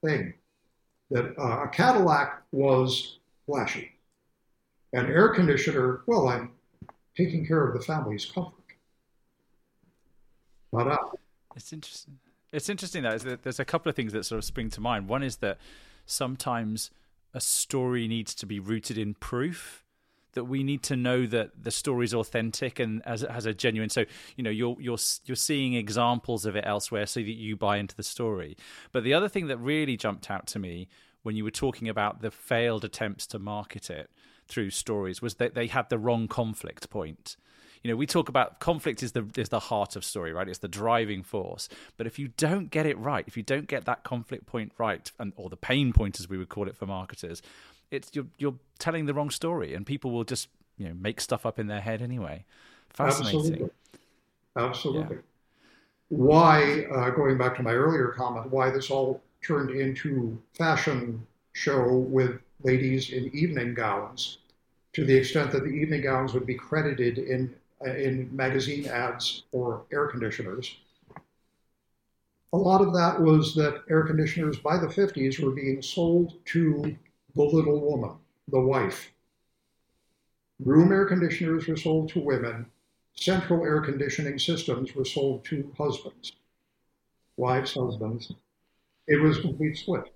thing. 0.03 0.33
That 1.11 1.37
uh, 1.37 1.65
a 1.65 1.67
Cadillac 1.67 2.41
was 2.51 3.19
flashy. 3.45 3.91
An 4.93 5.05
air 5.05 5.29
conditioner, 5.29 6.01
well, 6.07 6.29
I'm 6.29 6.49
taking 7.15 7.45
care 7.45 7.63
of 7.67 7.79
the 7.79 7.85
family's 7.85 8.25
comfort. 8.25 8.55
But, 10.71 10.87
uh, 10.87 10.97
it's 11.55 11.71
interesting. 11.71 12.17
It's 12.51 12.69
interesting 12.69 13.03
that 13.03 13.43
there's 13.43 13.59
a 13.59 13.65
couple 13.65 13.91
of 13.91 13.95
things 13.95 14.13
that 14.13 14.23
sort 14.23 14.39
of 14.39 14.45
spring 14.45 14.71
to 14.71 14.81
mind. 14.81 15.07
One 15.07 15.21
is 15.21 15.35
that 15.37 15.59
sometimes 16.09 16.91
a 17.33 17.41
story 17.41 18.07
needs 18.07 18.33
to 18.35 18.45
be 18.45 18.59
rooted 18.59 18.97
in 18.97 19.13
proof 19.13 19.85
that 20.33 20.45
we 20.45 20.63
need 20.63 20.83
to 20.83 20.95
know 20.95 21.25
that 21.25 21.63
the 21.63 21.71
story 21.71 22.05
is 22.05 22.13
authentic 22.13 22.79
and 22.79 23.01
as 23.05 23.21
has 23.21 23.45
a 23.45 23.53
genuine 23.53 23.89
so 23.89 24.05
you 24.35 24.43
know 24.43 24.49
you're 24.49 24.77
you're 24.79 24.97
you're 25.25 25.35
seeing 25.35 25.73
examples 25.73 26.45
of 26.45 26.55
it 26.55 26.63
elsewhere 26.67 27.05
so 27.05 27.19
that 27.19 27.29
you 27.29 27.55
buy 27.55 27.77
into 27.77 27.95
the 27.95 28.03
story. 28.03 28.55
But 28.91 29.03
the 29.03 29.13
other 29.13 29.29
thing 29.29 29.47
that 29.47 29.57
really 29.57 29.97
jumped 29.97 30.29
out 30.29 30.47
to 30.47 30.59
me 30.59 30.87
when 31.23 31.35
you 31.35 31.43
were 31.43 31.51
talking 31.51 31.89
about 31.89 32.21
the 32.21 32.31
failed 32.31 32.85
attempts 32.85 33.27
to 33.27 33.39
market 33.39 33.89
it 33.89 34.09
through 34.47 34.69
stories 34.69 35.21
was 35.21 35.35
that 35.35 35.53
they 35.53 35.67
had 35.67 35.89
the 35.89 35.99
wrong 35.99 36.27
conflict 36.27 36.89
point 36.89 37.35
you 37.83 37.89
know 37.89 37.95
we 37.95 38.05
talk 38.05 38.29
about 38.29 38.59
conflict 38.59 39.01
is 39.03 39.13
the 39.13 39.25
is 39.37 39.49
the 39.49 39.59
heart 39.59 39.95
of 39.95 40.03
story 40.03 40.33
right? 40.33 40.47
It's 40.47 40.59
the 40.59 40.67
driving 40.67 41.23
force. 41.23 41.69
But 41.97 42.07
if 42.07 42.19
you 42.19 42.29
don't 42.37 42.69
get 42.69 42.85
it 42.85 42.97
right 42.97 43.23
if 43.27 43.37
you 43.37 43.43
don't 43.43 43.67
get 43.67 43.85
that 43.85 44.03
conflict 44.03 44.45
point 44.45 44.71
right 44.77 45.11
and 45.19 45.33
or 45.35 45.49
the 45.49 45.57
pain 45.57 45.93
point 45.93 46.19
as 46.19 46.29
we 46.29 46.37
would 46.37 46.49
call 46.49 46.67
it 46.67 46.75
for 46.75 46.85
marketers 46.85 47.41
it's 47.91 48.09
you're 48.13 48.27
you're 48.37 48.55
telling 48.77 49.05
the 49.05 49.13
wrong 49.13 49.29
story 49.29 49.73
and 49.73 49.85
people 49.85 50.11
will 50.11 50.23
just 50.23 50.47
you 50.77 50.87
know 50.87 50.93
make 50.99 51.21
stuff 51.21 51.45
up 51.45 51.59
in 51.59 51.67
their 51.67 51.81
head 51.81 52.01
anyway. 52.01 52.45
Fascinating. 52.89 53.39
Absolutely, 53.39 53.69
absolutely. 54.55 55.15
Yeah. 55.17 55.21
why 56.09 56.85
uh, 56.95 57.09
going 57.11 57.37
back 57.37 57.55
to 57.57 57.63
my 57.63 57.73
earlier 57.73 58.09
comment 58.09 58.49
why 58.51 58.69
this 58.69 58.89
all 58.89 59.21
turned 59.41 59.71
into 59.71 60.37
fashion 60.53 61.25
show 61.53 61.87
with 61.87 62.39
ladies 62.63 63.11
in 63.11 63.33
evening 63.33 63.73
gowns 63.73 64.39
to 64.93 65.05
the 65.05 65.15
extent 65.15 65.51
that 65.51 65.63
the 65.63 65.69
evening 65.69 66.01
gowns 66.01 66.33
would 66.33 66.45
be 66.45 66.55
credited 66.55 67.17
in 67.19 67.53
Uh, 67.81 67.91
in 67.91 68.29
magazine 68.35 68.85
ads 68.87 69.43
for 69.53 69.85
air 69.93 70.07
conditioners. 70.07 70.75
A 72.51 72.57
lot 72.57 72.81
of 72.81 72.93
that 72.93 73.21
was 73.21 73.55
that 73.55 73.83
air 73.89 74.03
conditioners 74.03 74.59
by 74.59 74.77
the 74.77 74.87
50s 74.87 75.41
were 75.41 75.51
being 75.51 75.81
sold 75.81 76.33
to 76.47 76.97
the 77.35 77.41
little 77.41 77.79
woman, 77.79 78.17
the 78.49 78.59
wife. 78.59 79.11
Room 80.59 80.91
air 80.91 81.05
conditioners 81.05 81.67
were 81.67 81.77
sold 81.77 82.09
to 82.09 82.19
women. 82.19 82.65
Central 83.13 83.63
air 83.63 83.79
conditioning 83.79 84.39
systems 84.39 84.93
were 84.93 85.05
sold 85.05 85.45
to 85.45 85.71
husbands, 85.77 86.33
wives, 87.37 87.75
husbands. 87.75 88.33
It 89.07 89.21
was 89.21 89.37
a 89.37 89.41
complete 89.41 89.77
split. 89.77 90.13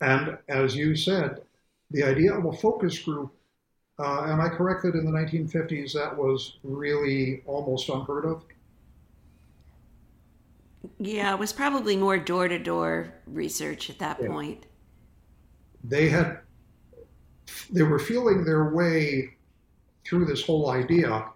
And 0.00 0.38
as 0.48 0.76
you 0.76 0.94
said, 0.94 1.42
the 1.90 2.04
idea 2.04 2.32
of 2.32 2.44
a 2.44 2.52
focus 2.52 2.96
group 3.00 3.34
uh, 3.98 4.24
am 4.24 4.40
I 4.40 4.48
correct 4.48 4.82
that 4.82 4.94
in 4.94 5.04
the 5.04 5.10
1950s 5.10 5.92
that 5.92 6.16
was 6.16 6.58
really 6.64 7.42
almost 7.46 7.88
unheard 7.88 8.24
of? 8.24 8.44
Yeah, 10.98 11.32
it 11.32 11.38
was 11.38 11.52
probably 11.52 11.96
more 11.96 12.18
door 12.18 12.48
to 12.48 12.58
door 12.58 13.14
research 13.26 13.90
at 13.90 13.98
that 14.00 14.18
yeah. 14.20 14.28
point. 14.28 14.66
They 15.82 16.08
had, 16.08 16.40
they 17.70 17.82
were 17.82 17.98
feeling 17.98 18.44
their 18.44 18.70
way 18.70 19.34
through 20.04 20.24
this 20.24 20.44
whole 20.44 20.70
idea, 20.70 21.26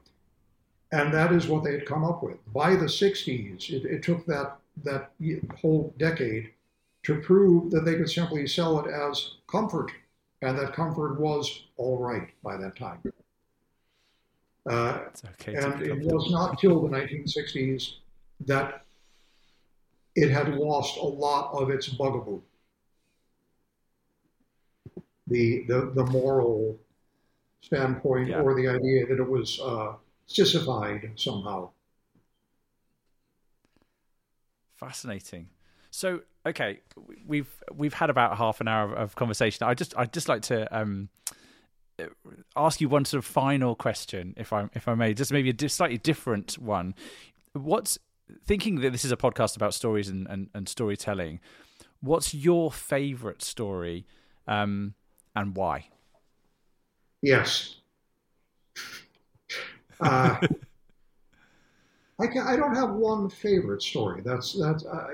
and 0.93 1.13
that 1.15 1.33
is 1.33 1.47
what 1.47 1.65
they 1.65 1.73
had 1.73 1.87
come 1.87 2.05
up 2.05 2.23
with. 2.23 2.37
By 2.53 2.75
the 2.75 2.87
60s, 2.87 3.71
it, 3.71 3.85
it 3.85 4.03
took 4.03 4.27
that, 4.27 4.59
that 4.85 5.13
whole 5.61 5.95
decade 5.99 6.51
to 7.05 7.21
prove 7.21 7.71
that 7.71 7.85
they 7.85 7.95
could 7.95 8.11
simply 8.11 8.47
sell 8.47 8.81
it 8.81 8.91
as 8.91 9.35
comfort 9.47 9.93
and 10.43 10.59
that 10.59 10.73
comfort 10.73 11.21
was 11.21 11.65
all 11.77 11.99
right 11.99 12.31
by 12.43 12.57
that 12.57 12.77
time. 12.77 13.03
Uh, 14.69 15.01
okay 15.41 15.55
and 15.55 15.81
it 15.81 15.99
was 16.01 16.31
not 16.31 16.59
till 16.59 16.83
the 16.83 16.89
1960s 16.89 17.95
that 18.45 18.85
it 20.15 20.31
had 20.31 20.55
lost 20.55 20.99
a 20.99 21.05
lot 21.05 21.53
of 21.55 21.71
its 21.71 21.89
bugaboo. 21.89 22.43
The, 25.29 25.65
the, 25.69 25.93
the 25.95 26.05
moral 26.07 26.79
standpoint 27.61 28.31
yeah. 28.31 28.41
or 28.41 28.55
the 28.55 28.69
idea 28.69 29.07
that 29.07 29.19
it 29.19 29.29
was 29.29 29.61
uh, 29.61 29.93
sissified 30.27 31.13
somehow. 31.17 31.71
Fascinating. 34.75 35.49
So 35.91 36.21
okay, 36.49 36.81
we've 37.27 37.49
we've 37.73 37.95
had 37.95 38.11
about 38.11 38.37
half 38.37 38.61
an 38.61 38.69
hour 38.69 38.93
of 38.95 39.15
conversation. 39.15 39.67
I 39.67 39.75
just 39.75 39.97
I'd 39.97 40.13
just 40.13 40.29
like 40.29 40.43
to 40.43 40.77
um, 40.77 41.09
ask 42.57 42.81
you 42.81 42.89
one 42.89 43.05
sort 43.05 43.19
of 43.19 43.25
final 43.25 43.75
question, 43.75 44.35
if 44.37 44.53
I 44.53 44.69
if 44.75 44.89
I 44.89 44.95
may, 44.95 45.15
just 45.15 45.33
maybe 45.33 45.51
a 45.51 45.69
slightly 45.69 45.99
different 45.99 46.59
one. 46.59 46.95
What's 47.53 47.99
thinking 48.47 48.77
that 48.81 48.93
this 48.93 49.05
is 49.05 49.13
a 49.13 49.17
podcast 49.17 49.57
about 49.57 49.75
stories 49.75 50.09
and, 50.09 50.27
and, 50.29 50.49
and 50.55 50.69
storytelling? 50.69 51.41
What's 52.01 52.35
your 52.35 52.71
favorite 52.71 53.43
story, 53.43 54.07
um, 54.47 54.95
and 55.35 55.57
why? 55.57 55.89
Yes, 57.23 57.77
Uh, 60.01 60.37
I, 62.21 62.27
can, 62.27 62.47
I 62.47 62.57
don't 62.57 62.75
have 62.75 62.91
one 62.91 63.29
favorite 63.29 63.83
story. 63.83 64.23
That's 64.25 64.53
that's 64.53 64.85
uh, 64.87 65.09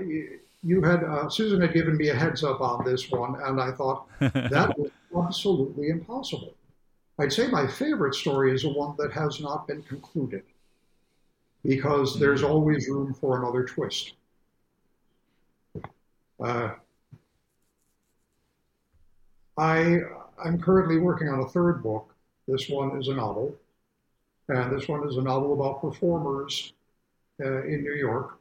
you, 0.65 0.83
had 0.83 1.05
uh, 1.05 1.29
Susan 1.29 1.61
had 1.61 1.73
given 1.73 1.97
me 1.97 2.09
a 2.09 2.15
heads 2.15 2.43
up 2.43 2.61
on 2.61 2.85
this 2.85 3.11
one, 3.11 3.41
and 3.43 3.61
I 3.61 3.73
thought 3.73 4.07
that 4.21 4.75
was 4.79 4.91
absolutely 5.17 5.89
impossible. 5.89 6.55
I'd 7.19 7.33
say 7.33 7.49
my 7.49 7.67
favorite 7.67 8.15
story 8.15 8.53
is 8.55 8.63
the 8.63 8.71
one 8.71 8.97
that 8.99 9.13
has 9.13 9.41
not 9.41 9.69
been 9.69 9.83
concluded, 9.83 10.43
because 11.65 12.19
there's 12.19 12.43
mm-hmm. 12.43 12.53
always 12.53 12.89
room 12.89 13.15
for 13.15 13.39
another 13.39 13.65
twist. 13.65 14.15
Uh, 16.43 16.71
I 19.57 19.99
I'm 20.43 20.61
currently 20.61 20.99
working 20.99 21.29
on 21.29 21.41
a 21.41 21.49
third 21.49 21.83
book. 21.83 22.13
This 22.49 22.69
one 22.69 22.99
is 22.99 23.09
a 23.09 23.15
novel, 23.15 23.55
and 24.49 24.77
this 24.77 24.89
one 24.89 25.07
is 25.09 25.17
a 25.17 25.23
novel 25.23 25.53
about 25.53 25.81
performers 25.81 26.73
uh, 27.41 27.63
in 27.65 27.83
New 27.83 27.95
York. 27.95 28.39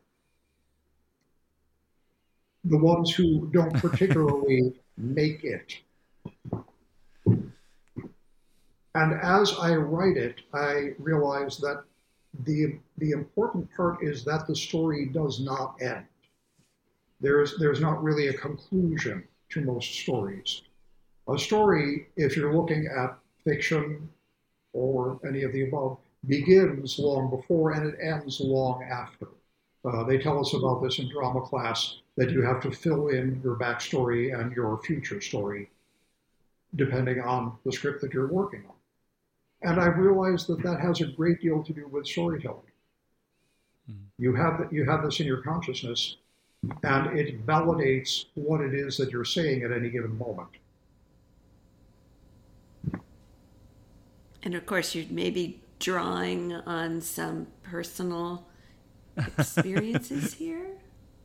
The 2.65 2.77
ones 2.77 3.13
who 3.13 3.49
don't 3.51 3.73
particularly 3.81 4.73
make 4.97 5.43
it. 5.43 5.77
And 8.95 9.13
as 9.21 9.55
I 9.59 9.75
write 9.75 10.17
it, 10.17 10.41
I 10.53 10.93
realize 10.99 11.57
that 11.57 11.83
the, 12.45 12.77
the 12.97 13.11
important 13.11 13.69
part 13.75 14.03
is 14.03 14.23
that 14.25 14.47
the 14.47 14.55
story 14.55 15.07
does 15.07 15.39
not 15.39 15.75
end. 15.81 16.05
There's, 17.21 17.57
there's 17.57 17.79
not 17.79 18.03
really 18.03 18.27
a 18.27 18.33
conclusion 18.33 19.23
to 19.49 19.61
most 19.61 19.99
stories. 19.99 20.61
A 21.29 21.37
story, 21.39 22.07
if 22.17 22.35
you're 22.35 22.55
looking 22.55 22.87
at 22.87 23.17
fiction 23.43 24.09
or 24.73 25.19
any 25.27 25.43
of 25.43 25.53
the 25.53 25.67
above, 25.67 25.97
begins 26.27 26.99
long 26.99 27.29
before 27.29 27.71
and 27.71 27.87
it 27.87 27.95
ends 28.01 28.39
long 28.39 28.83
after. 28.83 29.27
Uh, 29.85 30.03
they 30.03 30.17
tell 30.17 30.39
us 30.39 30.53
about 30.53 30.81
this 30.81 30.99
in 30.99 31.09
drama 31.09 31.41
class 31.41 31.97
that 32.15 32.31
you 32.31 32.41
have 32.41 32.61
to 32.61 32.71
fill 32.71 33.09
in 33.09 33.41
your 33.43 33.55
backstory 33.55 34.37
and 34.37 34.53
your 34.53 34.77
future 34.81 35.19
story 35.19 35.69
depending 36.75 37.21
on 37.21 37.53
the 37.65 37.71
script 37.71 38.01
that 38.01 38.13
you're 38.13 38.27
working 38.27 38.63
on. 38.67 38.73
And 39.61 39.79
I've 39.79 39.97
realized 39.97 40.47
that 40.47 40.61
that 40.63 40.79
has 40.79 41.01
a 41.01 41.07
great 41.07 41.41
deal 41.41 41.63
to 41.63 41.73
do 41.73 41.87
with 41.87 42.07
storytelling. 42.07 42.59
Mm-hmm. 43.89 44.03
You 44.17 44.35
have 44.35 44.67
you 44.71 44.85
have 44.85 45.03
this 45.03 45.19
in 45.19 45.25
your 45.25 45.41
consciousness, 45.41 46.17
and 46.83 47.17
it 47.17 47.45
validates 47.45 48.25
what 48.33 48.61
it 48.61 48.73
is 48.73 48.97
that 48.97 49.11
you're 49.11 49.25
saying 49.25 49.63
at 49.63 49.71
any 49.71 49.89
given 49.89 50.17
moment. 50.17 50.49
And 54.41 54.55
of 54.55 54.65
course, 54.65 54.95
you're 54.95 55.05
maybe 55.09 55.61
drawing 55.79 56.53
on 56.53 56.99
some 56.99 57.47
personal 57.63 58.45
experiences 59.17 60.33
here? 60.33 60.67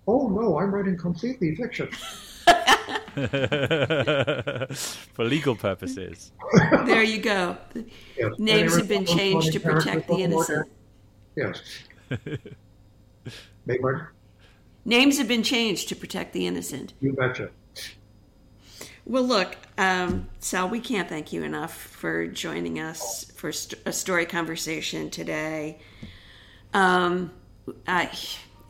Oh 0.07 0.29
no, 0.29 0.59
I'm 0.59 0.74
writing 0.74 0.96
completely 0.96 1.55
fiction. 1.55 1.88
For 5.14 5.24
legal 5.24 5.57
purposes. 5.57 6.33
There 6.87 7.03
you 7.03 7.20
go. 7.20 7.57
Yes. 8.16 8.33
Names 8.38 8.77
have 8.77 8.88
been 8.88 9.05
changed 9.05 9.53
to 9.53 9.61
protect 9.61 10.09
the 10.09 10.22
innocent. 10.22 10.68
Yes. 11.37 11.62
Names 14.85 15.18
have 15.18 15.29
been 15.29 15.42
changed 15.42 15.88
to 15.88 15.96
protect 15.96 16.33
the 16.33 16.46
innocent. 16.46 16.94
You 17.01 17.12
betcha. 17.12 17.51
Well, 19.05 19.24
look, 19.24 19.57
um, 19.79 20.29
Sal, 20.38 20.68
we 20.68 20.81
can't 20.81 21.09
thank 21.09 21.33
you 21.33 21.42
enough 21.42 21.74
for 21.74 22.27
joining 22.27 22.79
us 22.79 23.24
for 23.37 23.48
a 23.87 23.92
story 23.92 24.27
conversation 24.27 25.09
today. 25.11 25.79
Um, 26.74 27.31
I, 27.87 28.11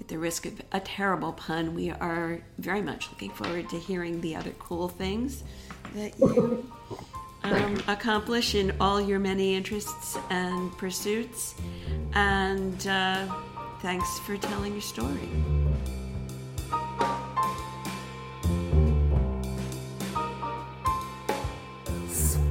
at 0.00 0.08
the 0.08 0.18
risk 0.18 0.46
of 0.46 0.60
a 0.72 0.80
terrible 0.80 1.32
pun, 1.32 1.74
we 1.74 1.90
are 1.90 2.40
very 2.58 2.82
much 2.82 3.08
looking 3.10 3.30
forward 3.30 3.68
to 3.70 3.78
hearing 3.78 4.20
the 4.20 4.36
other 4.36 4.52
cool 4.58 4.88
things 4.88 5.42
that 5.94 6.18
you 6.18 6.70
um, 7.42 7.82
accomplish 7.88 8.54
in 8.54 8.74
all 8.80 9.00
your 9.00 9.18
many 9.18 9.54
interests 9.54 10.16
and 10.30 10.70
pursuits. 10.78 11.54
And 12.14 12.86
uh, 12.86 13.26
thanks 13.80 14.18
for 14.20 14.36
telling 14.36 14.72
your 14.72 14.82
story. 14.82 15.28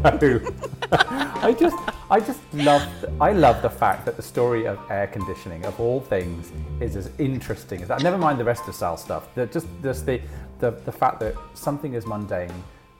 I 0.91 1.55
just 1.57 1.77
I 2.09 2.19
just 2.19 2.39
love 2.53 2.81
I 3.19 3.31
love 3.33 3.61
the 3.61 3.69
fact 3.69 4.05
that 4.05 4.15
the 4.15 4.21
story 4.21 4.65
of 4.65 4.79
air 4.89 5.07
conditioning 5.07 5.65
of 5.65 5.79
all 5.79 5.99
things 6.01 6.51
is 6.79 6.95
as 6.95 7.11
interesting 7.17 7.81
as 7.81 7.87
that. 7.89 8.01
Never 8.01 8.17
mind 8.17 8.39
the 8.39 8.45
rest 8.45 8.67
of 8.67 8.75
Sal 8.75 8.97
stuff. 8.97 9.33
That 9.35 9.51
just 9.51 9.67
just 9.83 10.05
the, 10.05 10.21
the 10.59 10.71
the 10.71 10.91
fact 10.91 11.19
that 11.19 11.35
something 11.53 11.95
as 11.95 12.05
mundane 12.05 12.51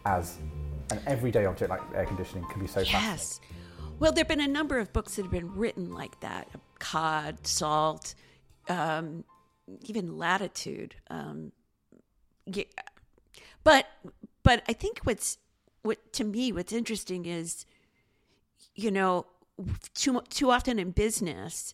as 0.06 0.38
an 0.92 1.00
everyday 1.06 1.46
object 1.46 1.70
like 1.70 1.82
air 1.96 2.06
conditioning 2.06 2.46
can 2.50 2.62
be 2.62 2.68
so 2.68 2.82
fascinating. 2.82 3.10
yes. 3.10 3.40
Well, 4.00 4.12
there 4.12 4.22
have 4.22 4.28
been 4.28 4.42
a 4.42 4.48
number 4.48 4.78
of 4.78 4.94
books 4.94 5.16
that 5.16 5.24
have 5.24 5.32
been 5.32 5.56
written 5.56 5.92
like 5.92 6.20
that: 6.20 6.50
Cod, 6.80 7.48
Salt, 7.48 8.14
um, 8.70 9.24
even 9.86 10.18
Latitude. 10.18 10.96
Um, 11.10 11.52
yeah. 12.46 12.64
But 13.64 13.88
but 14.44 14.64
I 14.70 14.74
think 14.74 15.00
what's 15.04 15.38
what 15.88 16.14
to 16.14 16.24
me 16.24 16.52
what's 16.52 16.74
interesting 16.74 17.26
is 17.26 17.66
you 18.76 18.92
know 18.92 19.26
too 19.96 20.22
too 20.30 20.52
often 20.52 20.78
in 20.78 20.92
business 20.92 21.74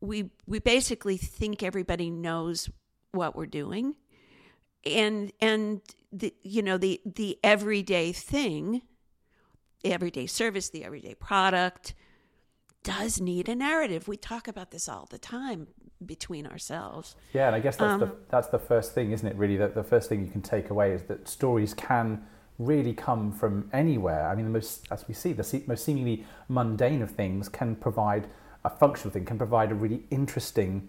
we 0.00 0.30
we 0.46 0.58
basically 0.58 1.16
think 1.16 1.62
everybody 1.62 2.10
knows 2.10 2.68
what 3.12 3.34
we're 3.34 3.46
doing. 3.46 3.94
And 4.84 5.32
and 5.40 5.80
the 6.12 6.34
you 6.42 6.62
know 6.62 6.78
the 6.78 7.00
the 7.04 7.38
everyday 7.42 8.12
thing 8.12 8.82
the 9.82 9.92
everyday 9.92 10.26
service 10.26 10.70
the 10.70 10.84
everyday 10.84 11.14
product 11.14 11.94
does 12.82 13.20
need 13.20 13.48
a 13.48 13.54
narrative. 13.54 14.08
We 14.08 14.18
talk 14.18 14.46
about 14.46 14.70
this 14.70 14.88
all 14.88 15.08
the 15.10 15.18
time 15.18 15.68
between 16.04 16.46
ourselves. 16.46 17.16
Yeah 17.32 17.46
and 17.46 17.56
i 17.56 17.60
guess 17.60 17.76
that's 17.76 17.94
um, 17.94 18.00
the 18.00 18.14
that's 18.28 18.48
the 18.48 18.58
first 18.58 18.94
thing 18.94 19.12
isn't 19.12 19.26
it 19.26 19.36
really? 19.36 19.56
That 19.56 19.74
the 19.74 19.84
first 19.84 20.08
thing 20.08 20.24
you 20.24 20.30
can 20.30 20.42
take 20.42 20.70
away 20.70 20.92
is 20.92 21.04
that 21.04 21.28
stories 21.28 21.72
can 21.72 22.26
really 22.58 22.92
come 22.92 23.32
from 23.32 23.68
anywhere. 23.72 24.28
I 24.28 24.34
mean, 24.34 24.44
the 24.44 24.50
most, 24.50 24.86
as 24.90 25.06
we 25.08 25.14
see, 25.14 25.32
the 25.32 25.62
most 25.66 25.84
seemingly 25.84 26.24
mundane 26.48 27.02
of 27.02 27.10
things 27.10 27.48
can 27.48 27.74
provide 27.76 28.28
a 28.64 28.70
functional 28.70 29.12
thing, 29.12 29.24
can 29.24 29.38
provide 29.38 29.72
a 29.72 29.74
really 29.74 30.04
interesting 30.10 30.88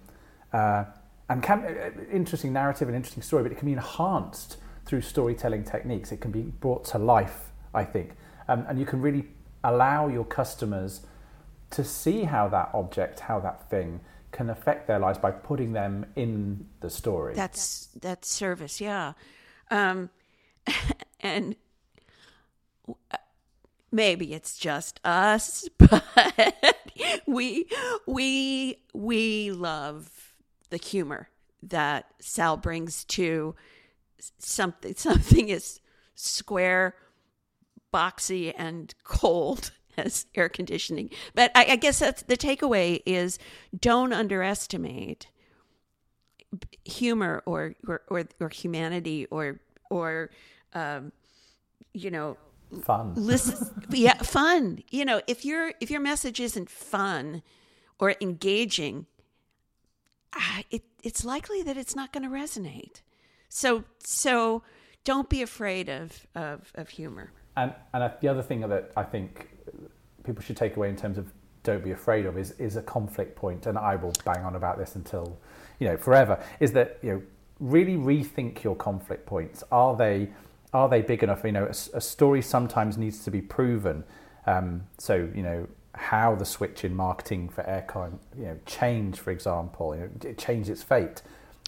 uh, 0.54 0.86
and 1.30 1.42
can 1.42 1.66
uh, 1.66 1.90
interesting 2.12 2.54
narrative 2.54 2.88
and 2.88 2.96
interesting 2.96 3.24
story, 3.24 3.44
but 3.44 3.52
it 3.52 3.58
can 3.58 3.66
be 3.66 3.74
enhanced 3.74 4.58
through 4.86 5.02
storytelling 5.02 5.64
techniques. 5.64 6.12
It 6.12 6.22
can 6.22 6.32
be 6.32 6.44
brought 6.44 6.86
to 6.86 6.98
life, 6.98 7.52
I 7.74 7.84
think, 7.84 8.16
um, 8.48 8.66
and 8.70 8.80
you 8.80 8.86
can 8.86 9.02
really 9.02 9.26
allow 9.64 10.08
your 10.08 10.24
customers 10.24 11.02
to 11.72 11.84
see 11.84 12.24
how 12.24 12.48
that 12.50 12.70
object, 12.74 13.22
how 13.22 13.40
that 13.40 13.70
thing 13.70 14.00
can 14.32 14.50
affect 14.50 14.88
their 14.88 15.00
lives 15.00 15.18
by 15.18 15.32
putting 15.32 15.74
them 15.74 16.06
in 16.16 16.68
the 16.82 16.90
story. 16.90 17.34
That's 17.34 17.88
that's 18.00 18.30
service, 18.30 18.80
yeah. 18.80 19.14
Um, 19.72 20.10
and 21.26 21.56
uh, 23.12 23.18
maybe 23.92 24.34
it's 24.34 24.58
just 24.58 25.00
us, 25.04 25.68
but 25.78 26.78
we 27.26 27.68
we 28.06 28.78
we 28.94 29.52
love 29.52 30.34
the 30.70 30.78
humor 30.78 31.30
that 31.64 32.06
Sal 32.20 32.58
brings 32.58 33.04
to 33.06 33.56
something 34.38 34.94
something 34.98 35.50
is 35.50 35.80
square, 36.14 36.96
boxy, 37.94 38.54
and 38.56 38.94
cold 39.04 39.72
as 39.98 40.28
air 40.36 40.50
conditioning. 40.50 41.10
But 41.34 41.52
I, 41.56 41.66
I 41.72 41.76
guess 41.76 42.00
that's 42.00 42.22
the 42.24 42.38
takeaway 42.38 43.02
is 43.06 43.40
don't 43.78 44.14
underestimate 44.14 45.28
humor 46.84 47.42
or 47.46 47.76
or, 47.88 48.02
or, 48.10 48.26
or 48.40 48.50
humanity 48.50 49.26
or 49.32 49.60
or 49.90 50.30
um, 50.76 51.12
you 51.94 52.12
know 52.12 52.38
fun. 52.84 53.14
listen 53.16 53.84
yeah 53.90 54.18
fun. 54.18 54.84
You 54.92 55.06
know 55.06 55.22
if 55.26 55.44
your 55.44 55.74
if 55.80 55.90
your 55.90 56.02
message 56.02 56.40
isn't 56.40 56.70
fun 56.70 57.42
or 57.98 58.16
engaging 58.22 59.08
uh, 60.34 60.64
it, 60.70 60.84
it's 61.02 61.24
likely 61.24 61.62
that 61.64 61.78
it's 61.78 61.96
not 61.96 62.12
going 62.12 62.24
to 62.24 62.30
resonate. 62.30 63.02
So 63.50 63.86
so 64.04 64.62
don't 65.04 65.30
be 65.30 65.42
afraid 65.42 65.90
of 65.90 66.28
of, 66.36 66.72
of 66.76 66.90
humor. 66.90 67.32
And 67.56 67.74
and 67.94 68.12
the 68.22 68.28
other 68.28 68.44
thing 68.44 68.60
that 68.62 68.92
i 68.98 69.04
think 69.04 69.50
people 70.24 70.44
should 70.44 70.58
take 70.58 70.76
away 70.76 70.90
in 70.90 70.98
terms 70.98 71.18
of 71.18 71.32
don't 71.64 71.84
be 71.84 71.92
afraid 71.92 72.26
of 72.26 72.38
is 72.38 72.52
is 72.60 72.76
a 72.76 72.82
conflict 72.82 73.36
point 73.36 73.66
and 73.66 73.78
i 73.78 73.96
will 73.96 74.12
bang 74.26 74.44
on 74.44 74.56
about 74.56 74.78
this 74.78 74.96
until 74.96 75.38
you 75.80 75.88
know 75.88 75.96
forever 75.96 76.44
is 76.60 76.74
that 76.74 77.00
you 77.02 77.12
know 77.12 77.22
really 77.60 77.96
rethink 77.96 78.64
your 78.64 78.76
conflict 78.76 79.26
points. 79.26 79.64
Are 79.72 79.96
they 79.96 80.30
are 80.76 80.90
they 80.90 81.02
big 81.02 81.24
enough? 81.24 81.44
You 81.46 81.54
know, 81.54 81.66
a, 81.66 81.98
a 81.98 82.02
story 82.02 82.42
sometimes 82.42 82.98
needs 82.98 83.24
to 83.24 83.32
be 83.32 83.42
proven. 83.42 84.04
Um, 84.46 84.88
so, 84.98 85.30
you 85.34 85.42
know, 85.42 85.68
how 85.94 86.36
the 86.36 86.46
switch 86.46 86.84
in 86.84 86.94
marketing 86.94 87.48
for 87.48 87.64
aircon, 87.64 88.20
you 88.38 88.46
know, 88.46 88.60
changed, 88.66 89.20
for 89.20 89.32
example, 89.32 89.96
you 89.96 90.02
know, 90.02 90.10
it 90.30 90.38
changed 90.38 90.70
its 90.70 90.84
fate. 90.84 91.22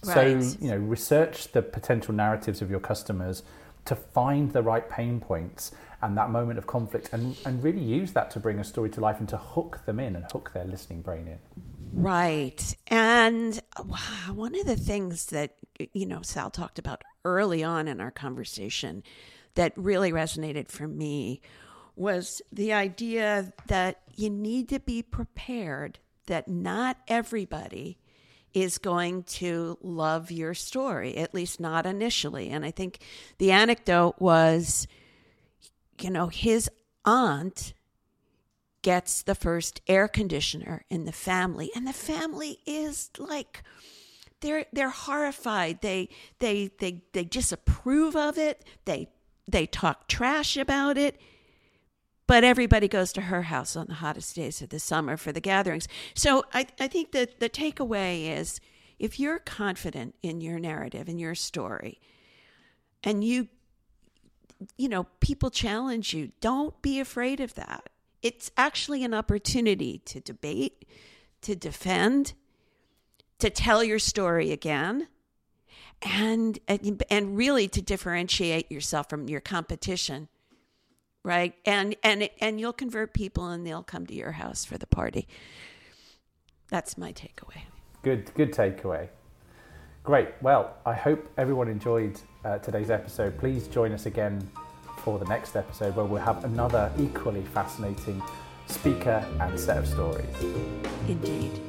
Right. 0.05 0.43
So, 0.43 0.57
you 0.59 0.71
know, 0.71 0.77
research 0.77 1.53
the 1.53 1.61
potential 1.61 2.13
narratives 2.13 2.61
of 2.61 2.69
your 2.69 2.81
customers 2.81 3.43
to 3.85 3.95
find 3.95 4.51
the 4.51 4.61
right 4.61 4.89
pain 4.89 5.21
points 5.21 5.71
and 6.01 6.17
that 6.17 6.29
moment 6.29 6.59
of 6.59 6.67
conflict 6.67 7.09
and, 7.13 7.37
and 7.45 7.63
really 7.63 7.81
use 7.81 8.11
that 8.11 8.29
to 8.31 8.39
bring 8.39 8.59
a 8.59 8.63
story 8.63 8.89
to 8.89 8.99
life 8.99 9.19
and 9.19 9.29
to 9.29 9.37
hook 9.37 9.79
them 9.85 9.99
in 10.01 10.17
and 10.17 10.25
hook 10.33 10.51
their 10.53 10.65
listening 10.65 11.01
brain 11.01 11.27
in. 11.27 11.39
Right. 11.93 12.75
And 12.87 13.59
one 14.33 14.55
of 14.55 14.65
the 14.65 14.75
things 14.75 15.27
that, 15.27 15.55
you 15.93 16.05
know, 16.05 16.21
Sal 16.21 16.49
talked 16.49 16.79
about 16.79 17.03
early 17.25 17.63
on 17.63 17.87
in 17.87 17.99
our 17.99 18.11
conversation 18.11 19.03
that 19.55 19.73
really 19.75 20.11
resonated 20.11 20.69
for 20.69 20.87
me 20.87 21.41
was 21.95 22.41
the 22.51 22.71
idea 22.73 23.51
that 23.67 24.01
you 24.15 24.29
need 24.29 24.69
to 24.69 24.79
be 24.79 25.01
prepared 25.01 25.99
that 26.27 26.47
not 26.47 26.97
everybody 27.07 27.97
is 28.53 28.77
going 28.77 29.23
to 29.23 29.77
love 29.81 30.31
your 30.31 30.53
story, 30.53 31.17
at 31.17 31.33
least 31.33 31.59
not 31.59 31.85
initially. 31.85 32.49
And 32.49 32.63
I 32.63 32.71
think 32.71 32.99
the 33.39 33.51
anecdote 33.51 34.15
was, 34.19 34.87
you 35.99 36.09
know, 36.09 36.27
his 36.27 36.69
aunt 37.05 37.73
gets 38.81 39.21
the 39.21 39.35
first 39.35 39.81
air 39.87 40.07
conditioner 40.07 40.85
in 40.89 41.05
the 41.05 41.11
family. 41.11 41.71
And 41.75 41.87
the 41.87 41.93
family 41.93 42.59
is 42.65 43.09
like 43.17 43.63
they're 44.41 44.65
they're 44.71 44.89
horrified. 44.89 45.81
They 45.81 46.09
they 46.39 46.71
they 46.79 47.01
they 47.13 47.23
disapprove 47.23 48.15
of 48.15 48.37
it. 48.37 48.63
They 48.85 49.09
they 49.49 49.65
talk 49.65 50.07
trash 50.07 50.57
about 50.57 50.97
it. 50.97 51.19
But 52.27 52.43
everybody 52.43 52.89
goes 52.89 53.13
to 53.13 53.21
her 53.21 53.43
house 53.43 53.77
on 53.77 53.87
the 53.87 53.95
hottest 53.95 54.35
days 54.35 54.61
of 54.61 54.69
the 54.69 54.79
summer 54.79 55.15
for 55.15 55.31
the 55.31 55.41
gatherings. 55.41 55.87
So 56.13 56.43
i 56.53 56.67
i 56.79 56.87
think 56.87 57.11
that 57.11 57.39
the 57.39 57.49
takeaway 57.49 58.29
is 58.37 58.59
if 58.99 59.19
you're 59.19 59.39
confident 59.39 60.15
in 60.21 60.41
your 60.41 60.59
narrative 60.59 61.07
and 61.07 61.19
your 61.19 61.35
story 61.35 61.99
and 63.03 63.23
you 63.23 63.47
you 64.77 64.89
know 64.89 65.05
people 65.19 65.49
challenge 65.49 66.13
you 66.13 66.31
don't 66.41 66.81
be 66.81 66.99
afraid 66.99 67.39
of 67.39 67.53
that 67.55 67.89
it's 68.27 68.51
actually 68.57 69.05
an 69.05 69.13
opportunity 69.13 69.99
to 69.99 70.19
debate, 70.19 70.83
to 71.41 71.55
defend, 71.55 72.33
to 73.39 73.49
tell 73.49 73.85
your 73.85 73.99
story 73.99 74.51
again, 74.51 75.07
and 76.01 76.59
and, 76.67 77.37
really 77.37 77.69
to 77.69 77.81
differentiate 77.81 78.69
yourself 78.69 79.09
from 79.09 79.29
your 79.29 79.39
competition. 79.39 80.27
Right? 81.23 81.53
And 81.65 81.95
and 82.03 82.29
and 82.41 82.59
you'll 82.59 82.73
convert 82.73 83.13
people 83.13 83.47
and 83.47 83.65
they'll 83.65 83.81
come 83.81 84.05
to 84.07 84.13
your 84.13 84.33
house 84.33 84.65
for 84.65 84.77
the 84.77 84.87
party. 84.87 85.25
That's 86.67 86.97
my 86.97 87.13
takeaway. 87.13 87.61
Good, 88.01 88.33
good 88.35 88.51
takeaway. 88.51 89.07
Great. 90.03 90.29
Well, 90.41 90.75
I 90.85 90.93
hope 90.93 91.29
everyone 91.37 91.69
enjoyed 91.69 92.19
uh, 92.43 92.57
today's 92.57 92.89
episode. 92.89 93.37
Please 93.37 93.69
join 93.69 93.93
us 93.93 94.05
again 94.05 94.49
for 95.07 95.17
the 95.17 95.25
next 95.29 95.55
episode 95.55 95.95
where 95.95 96.05
we'll 96.05 96.21
have 96.21 96.43
another 96.43 96.91
equally 96.99 97.41
fascinating 97.41 98.21
speaker 98.65 99.25
and 99.39 99.57
set 99.57 99.77
of 99.77 99.87
stories. 99.87 100.35
Indeed. 101.07 101.61